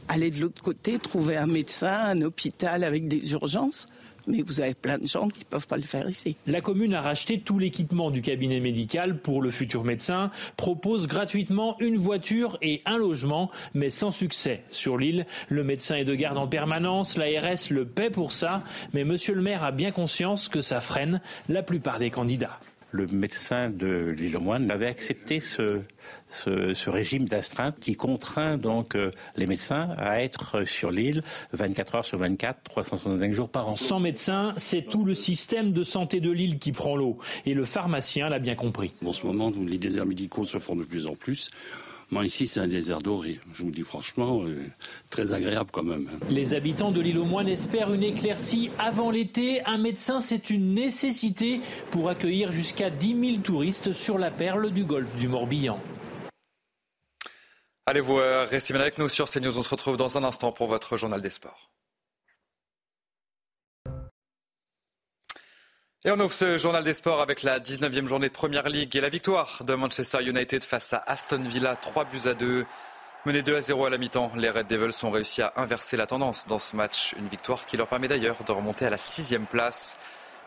aller 0.09 0.30
de 0.30 0.40
l'autre 0.40 0.62
côté, 0.62 0.99
trouver 0.99 1.37
un 1.37 1.47
médecin, 1.47 1.92
un 2.04 2.23
hôpital 2.23 2.85
avec 2.85 3.09
des 3.09 3.33
urgences 3.33 3.87
mais 4.26 4.42
vous 4.42 4.61
avez 4.61 4.75
plein 4.75 4.99
de 4.99 5.06
gens 5.06 5.28
qui 5.28 5.40
ne 5.40 5.45
peuvent 5.45 5.66
pas 5.66 5.76
le 5.76 5.83
faire 5.83 6.09
ici. 6.09 6.37
La 6.47 6.61
commune 6.61 6.95
a 6.95 7.00
racheté 7.00 7.40
tout 7.40 7.59
l'équipement 7.59 8.11
du 8.11 8.22
cabinet 8.22 8.61
médical 8.61 9.18
pour 9.18 9.42
le 9.42 9.50
futur 9.50 9.85
médecin, 9.85 10.31
propose 10.57 11.07
gratuitement 11.07 11.77
une 11.81 11.96
voiture 11.96 12.59
et 12.62 12.83
un 12.87 12.98
logement, 12.98 13.50
mais 13.74 13.90
sans 13.90 14.11
succès. 14.11 14.62
Sur 14.68 14.98
l'île, 14.98 15.27
le 15.48 15.64
médecin 15.64 15.96
est 15.96 16.05
de 16.05 16.14
garde 16.14 16.38
en 16.38 16.46
permanence, 16.46 17.16
l'ARS 17.16 17.70
le 17.70 17.85
paie 17.85 18.11
pour 18.11 18.33
ça, 18.33 18.62
mais 18.92 19.05
monsieur 19.05 19.35
le 19.35 19.42
maire 19.42 19.64
a 19.64 19.72
bien 19.72 19.90
conscience 19.90 20.48
que 20.48 20.61
ça 20.61 20.81
freine 20.81 21.20
la 21.48 21.62
plupart 21.62 21.98
des 21.98 22.11
candidats 22.11 22.59
le 22.90 23.07
médecin 23.07 23.70
de 23.70 24.14
l'île 24.16 24.37
aux 24.37 24.40
Moines 24.40 24.70
avait 24.70 24.87
accepté 24.87 25.40
ce, 25.40 25.81
ce, 26.29 26.88
régime 26.88 27.27
d'astreinte 27.27 27.77
qui 27.81 27.94
contraint 27.94 28.57
donc 28.57 28.94
euh, 28.94 29.11
les 29.37 29.46
médecins 29.46 29.94
à 29.99 30.22
être 30.22 30.64
sur 30.64 30.90
l'île 30.90 31.22
24 31.53 31.94
heures 31.96 32.05
sur 32.05 32.18
24, 32.18 32.62
365 32.62 33.33
jours 33.33 33.49
par 33.49 33.68
an. 33.68 33.77
Sans 33.77 34.01
médecin, 34.01 34.55
c'est 34.57 34.83
tout 34.83 35.05
le 35.05 35.14
système 35.14 35.72
de 35.72 35.83
santé 35.83 36.20
de 36.20 36.31
l'île 36.31 36.59
qui 36.59 36.72
prend 36.72 36.96
l'eau. 36.96 37.18
Et 37.44 37.55
le 37.55 37.64
pharmacien 37.64 38.29
l'a 38.29 38.38
bien 38.38 38.55
compris. 38.55 38.92
En 39.05 39.12
ce 39.12 39.27
moment, 39.27 39.53
les 39.66 39.79
déserts 39.79 40.07
médicaux 40.07 40.44
se 40.44 40.59
font 40.59 40.77
de 40.77 40.85
plus 40.85 41.07
en 41.07 41.14
plus. 41.14 41.51
Moi, 42.11 42.25
ici, 42.25 42.47
c'est 42.47 42.61
un 42.61 42.69
désert 42.69 43.01
doré. 43.01 43.40
Je 43.53 43.64
vous 43.64 43.71
dis 43.71 43.83
franchement, 43.83 44.42
euh, 44.45 44.64
très 45.11 45.33
agréable 45.33 45.71
quand 45.73 45.83
même. 45.83 46.09
Hein. 46.12 46.27
Les 46.31 46.55
habitants 46.55 46.92
de 46.92 47.01
l'île 47.01 47.19
aux 47.19 47.25
Moines 47.25 47.49
espèrent 47.49 47.92
une 47.92 48.05
éclaircie 48.05 48.71
avant 48.79 49.11
l'été. 49.11 49.62
Un 49.64 49.79
médecin, 49.79 50.21
c'est 50.21 50.51
une 50.51 50.75
nécessité 50.75 51.61
pour 51.90 52.09
accueillir 52.09 52.53
jusqu'à 52.53 52.90
10 52.90 53.31
000 53.33 53.42
touristes 53.42 53.92
sur 53.92 54.19
la 54.19 54.31
perle 54.31 54.71
du 54.71 54.85
golfe 54.85 55.16
du 55.16 55.27
Morbihan. 55.27 55.81
Allez 57.87 58.01
vous 58.01 58.16
restez 58.16 58.73
bien 58.73 58.83
avec 58.83 58.99
nous 58.99 59.09
sur 59.09 59.29
CNews. 59.29 59.59
On 59.59 59.62
se 59.62 59.69
retrouve 59.69 59.97
dans 59.97 60.19
un 60.19 60.25
instant 60.25 60.53
pour 60.53 60.66
votre 60.69 60.97
journal 60.97 61.21
des 61.21 61.31
sports. 61.31 61.65
Et 66.04 66.11
on 66.11 66.20
ouvre 66.20 66.32
ce 66.32 66.59
journal 66.59 66.85
des 66.85 66.92
sports 66.92 67.20
avec 67.20 67.42
la 67.42 67.59
19e 67.59 68.06
journée 68.06 68.28
de 68.28 68.32
Première 68.32 68.68
Ligue 68.68 68.94
et 68.94 69.00
la 69.00 69.09
victoire 69.09 69.62
de 69.64 69.74
Manchester 69.74 70.22
United 70.22 70.62
face 70.62 70.92
à 70.92 70.98
Aston 70.98 71.40
Villa, 71.42 71.74
3 71.74 72.04
buts 72.04 72.26
à 72.26 72.35
2. 72.35 72.66
Menés 73.24 73.42
2 73.42 73.56
à 73.56 73.62
0 73.62 73.87
à 73.87 73.90
la 73.90 73.98
mi-temps, 73.98 74.30
les 74.37 74.50
Red 74.50 74.66
Devils 74.68 75.04
ont 75.04 75.11
réussi 75.11 75.42
à 75.42 75.54
inverser 75.56 75.96
la 75.96 76.06
tendance 76.06 76.46
dans 76.46 76.59
ce 76.59 76.76
match. 76.76 77.14
Une 77.18 77.26
victoire 77.26 77.64
qui 77.66 77.76
leur 77.76 77.88
permet 77.88 78.09
d'ailleurs 78.09 78.37
de 78.46 78.52
remonter 78.52 78.85
à 78.85 78.90
la 78.90 78.98
sixième 78.98 79.46
place. 79.46 79.96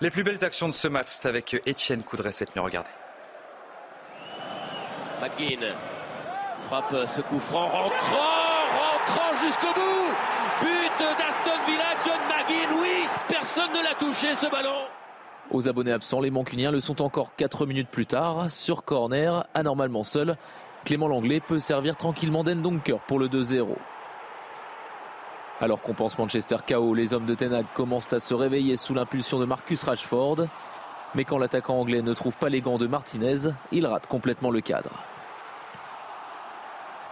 Les 0.01 0.11
plus 0.11 0.23
belles 0.23 0.45
actions 0.45 0.69
de 0.69 0.73
ce 0.73 0.87
match, 0.87 1.07
c'est 1.09 1.27
avec 1.27 1.59
Étienne 1.65 2.03
Coudray 2.03 2.31
cette 2.31 2.55
nuit. 2.55 2.63
Regardez. 2.63 2.91
McGinn 5.21 5.73
frappe 6.67 6.95
ce 7.07 7.21
coup 7.21 7.39
franc, 7.39 7.67
rentrant, 7.67 8.63
rentrant 8.79 9.45
jusqu'au 9.45 9.73
bout. 9.73 10.13
But 10.61 10.99
d'Aston 10.99 11.59
Villa, 11.65 11.95
John 12.05 12.19
McGinn, 12.29 12.79
oui, 12.79 13.07
personne 13.27 13.73
ne 13.73 13.83
l'a 13.83 13.95
touché 13.95 14.35
ce 14.35 14.45
ballon. 14.49 14.85
Aux 15.51 15.67
abonnés 15.67 15.91
absents, 15.91 16.21
les 16.21 16.29
Mancuniens 16.29 16.69
le 16.69 16.79
sont 16.79 17.01
encore 17.01 17.35
4 17.35 17.65
minutes 17.65 17.89
plus 17.89 18.05
tard. 18.05 18.51
Sur 18.51 18.83
corner, 18.83 19.47
anormalement 19.55 20.03
seul, 20.03 20.35
Clément 20.85 21.07
Langlais 21.07 21.39
peut 21.39 21.59
servir 21.59 21.97
tranquillement 21.97 22.43
d'Endonker 22.43 22.99
pour 23.07 23.17
le 23.17 23.27
2-0. 23.27 23.67
Alors 25.59 25.81
qu'on 25.81 25.95
pense 25.95 26.19
Manchester 26.19 26.57
KO, 26.67 26.93
les 26.93 27.13
hommes 27.15 27.25
de 27.25 27.33
Ten 27.33 27.63
commencent 27.73 28.13
à 28.13 28.19
se 28.19 28.33
réveiller 28.35 28.77
sous 28.77 28.93
l'impulsion 28.93 29.39
de 29.39 29.45
Marcus 29.45 29.83
Rashford. 29.83 30.47
Mais 31.15 31.25
quand 31.25 31.39
l'attaquant 31.39 31.79
anglais 31.79 32.03
ne 32.03 32.13
trouve 32.13 32.37
pas 32.37 32.49
les 32.49 32.61
gants 32.61 32.77
de 32.77 32.85
Martinez, 32.85 33.49
il 33.71 33.87
rate 33.87 34.05
complètement 34.05 34.51
le 34.51 34.61
cadre. 34.61 35.03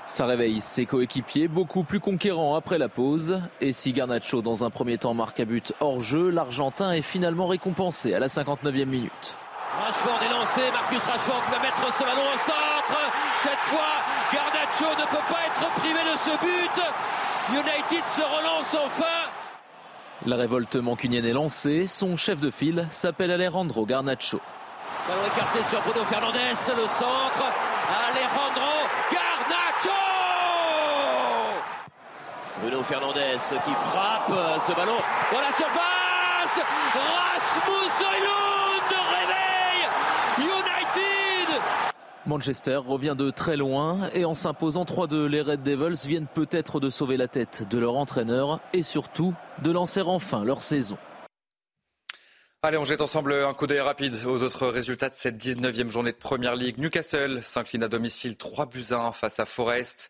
Ça 0.08 0.26
réveille 0.26 0.62
ses 0.62 0.86
coéquipiers, 0.86 1.50
beaucoup 1.50 1.84
plus 1.84 2.00
conquérants 2.00 2.56
après 2.56 2.78
la 2.78 2.88
pause. 2.88 3.42
Et 3.60 3.74
si 3.74 3.92
Garnacho, 3.92 4.42
dans 4.42 4.64
un 4.64 4.70
premier 4.70 4.98
temps, 4.98 5.14
marque 5.14 5.42
à 5.42 5.46
but 5.46 5.74
hors 5.82 6.00
jeu, 6.00 6.30
l'Argentin 6.30 6.94
est 6.94 7.02
finalement 7.02 7.46
récompensé 7.46 8.14
à 8.14 8.20
la 8.20 8.28
59e 8.28 8.86
minute. 8.86 9.36
Rashford 9.84 10.20
est 10.24 10.34
lancé, 10.34 10.62
Marcus 10.72 11.04
Rashford 11.04 11.44
va 11.52 11.60
mettre 11.60 11.94
ce 11.94 12.04
ballon 12.04 12.22
au 12.34 12.38
centre. 12.38 13.00
Cette 13.44 13.60
fois, 13.68 14.00
Garnacho 14.34 14.96
ne 14.98 15.06
peut 15.12 15.26
pas 15.30 15.46
être 15.46 15.74
privé 15.76 16.00
de 16.00 16.18
ce 16.18 16.32
but. 16.40 16.84
United 17.52 18.08
se 18.08 18.22
relance 18.22 18.74
enfin. 18.74 19.30
La 20.26 20.38
révolte 20.38 20.78
mancunienne 20.78 21.26
est 21.26 21.34
lancée. 21.34 21.86
Son 21.86 22.16
chef 22.16 22.40
de 22.40 22.50
file 22.50 22.88
s'appelle 22.92 23.32
Alejandro 23.32 23.86
Garnacho. 23.86 24.40
Ballon 25.08 25.22
écarté 25.36 25.64
sur 25.70 25.82
Bruno 25.82 26.06
Fernandez, 26.06 26.54
le 26.76 26.88
centre. 26.88 27.44
Alejandro 28.10 28.47
Bruno 32.62 32.82
Fernandez 32.82 33.38
qui 33.38 33.72
frappe 33.72 34.34
ce 34.60 34.72
ballon 34.74 34.98
dans 35.32 35.42
la 35.42 35.52
surface. 35.52 36.66
Rasmus 36.94 37.92
Højlund 38.00 38.92
réveille 39.12 39.88
United. 40.40 41.62
Manchester 42.26 42.78
revient 42.78 43.16
de 43.16 43.30
très 43.30 43.58
loin 43.58 44.10
et 44.16 44.26
en 44.26 44.34
s'imposant 44.34 44.86
3-2, 44.86 45.26
les 45.26 45.42
Red 45.42 45.62
Devils 45.62 46.08
viennent 46.08 46.28
peut-être 46.28 46.80
de 46.80 46.90
sauver 46.90 47.16
la 47.16 47.28
tête 47.28 47.68
de 47.70 47.78
leur 47.78 47.96
entraîneur 47.96 48.60
et 48.74 48.82
surtout 48.82 49.36
de 49.62 49.72
lancer 49.72 50.02
enfin 50.02 50.44
leur 50.44 50.64
saison. 50.64 50.98
Allez, 52.64 52.78
on 52.78 52.86
jette 52.86 53.02
ensemble 53.02 53.34
un 53.34 53.54
coup 53.54 53.68
d'œil 53.68 53.82
rapide 53.82 54.16
aux 54.26 54.42
autres 54.42 54.66
résultats 54.66 55.10
de 55.10 55.16
cette 55.16 55.38
19e 55.38 55.90
journée 55.90 56.12
de 56.12 56.18
Première 56.18 56.56
Ligue. 56.56 56.80
Newcastle 56.80 57.44
s'incline 57.44 57.84
à 57.84 57.88
domicile 57.88 58.36
3 58.36 58.66
buts 58.66 58.86
à 58.90 59.06
1 59.06 59.12
face 59.12 59.40
à 59.40 59.46
Forest. 59.46 60.10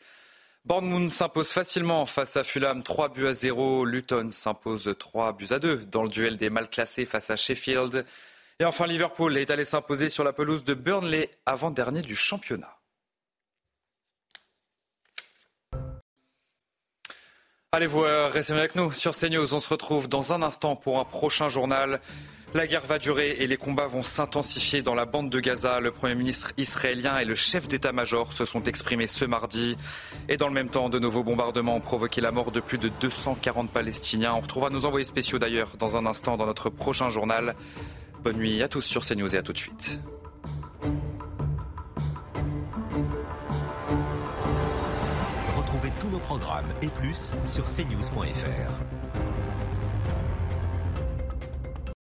Bournemouth 0.67 1.09
s'impose 1.09 1.53
facilement 1.53 2.05
face 2.05 2.35
à 2.35 2.43
Fulham 2.43 2.83
3 2.83 3.13
buts 3.13 3.27
à 3.27 3.33
0. 3.33 3.85
Luton 3.85 4.27
s'impose 4.31 4.93
3 4.99 5.31
buts 5.31 5.47
à 5.51 5.59
2 5.59 5.85
dans 5.85 6.03
le 6.03 6.09
duel 6.09 6.35
des 6.35 6.49
mal 6.49 6.69
classés 6.69 7.05
face 7.05 7.29
à 7.29 7.37
Sheffield. 7.37 8.05
Et 8.59 8.65
enfin, 8.65 8.85
Liverpool 8.85 9.37
est 9.37 9.49
allé 9.49 9.63
s'imposer 9.63 10.09
sur 10.09 10.25
la 10.25 10.33
pelouse 10.33 10.65
de 10.65 10.73
Burnley 10.73 11.31
avant-dernier 11.45 12.01
du 12.01 12.17
championnat. 12.17 12.76
Allez 17.77 17.85
vous 17.85 18.05
restez 18.33 18.53
avec 18.53 18.73
nous 18.73 18.91
sur 18.91 19.15
CNews. 19.15 19.53
On 19.53 19.59
se 19.59 19.69
retrouve 19.69 20.09
dans 20.09 20.33
un 20.33 20.41
instant 20.41 20.75
pour 20.75 20.99
un 20.99 21.03
prochain 21.03 21.47
journal. 21.47 22.01
La 22.55 22.65
guerre 22.65 22.83
va 22.83 22.97
durer 22.97 23.37
et 23.37 23.45
les 23.45 23.57
combats 23.57 23.85
vont 23.85 24.01
s'intensifier 24.01 24.81
dans 24.81 24.95
la 24.95 25.05
bande 25.05 25.29
de 25.29 25.39
Gaza. 25.39 25.79
Le 25.79 25.91
Premier 25.91 26.15
ministre 26.15 26.53
israélien 26.57 27.19
et 27.19 27.25
le 27.25 27.35
chef 27.35 27.67
d'état-major 27.67 28.33
se 28.33 28.45
sont 28.45 28.63
exprimés 28.63 29.05
ce 29.05 29.25
mardi. 29.25 29.77
Et 30.27 30.37
dans 30.37 30.47
le 30.47 30.55
même 30.55 30.69
temps, 30.69 30.89
de 30.89 30.97
nouveaux 30.97 31.23
bombardements 31.23 31.75
ont 31.75 31.79
provoqué 31.79 32.19
la 32.19 32.31
mort 32.31 32.49
de 32.49 32.61
plus 32.61 32.79
de 32.79 32.89
240 32.99 33.69
Palestiniens. 33.69 34.33
On 34.33 34.39
retrouvera 34.39 34.71
nos 34.71 34.85
envoyés 34.85 35.05
spéciaux 35.05 35.37
d'ailleurs 35.37 35.77
dans 35.77 35.97
un 35.97 36.07
instant 36.07 36.35
dans 36.35 36.47
notre 36.47 36.71
prochain 36.71 37.09
journal. 37.09 37.55
Bonne 38.23 38.37
nuit 38.37 38.63
à 38.63 38.67
tous 38.67 38.81
sur 38.81 39.05
CNews 39.05 39.35
et 39.35 39.37
à 39.37 39.43
tout 39.43 39.53
de 39.53 39.59
suite. 39.59 39.99
Programmes 46.27 46.67
et 46.81 46.87
plus 46.87 47.35
sur 47.45 47.63
cnews.fr. 47.63 48.96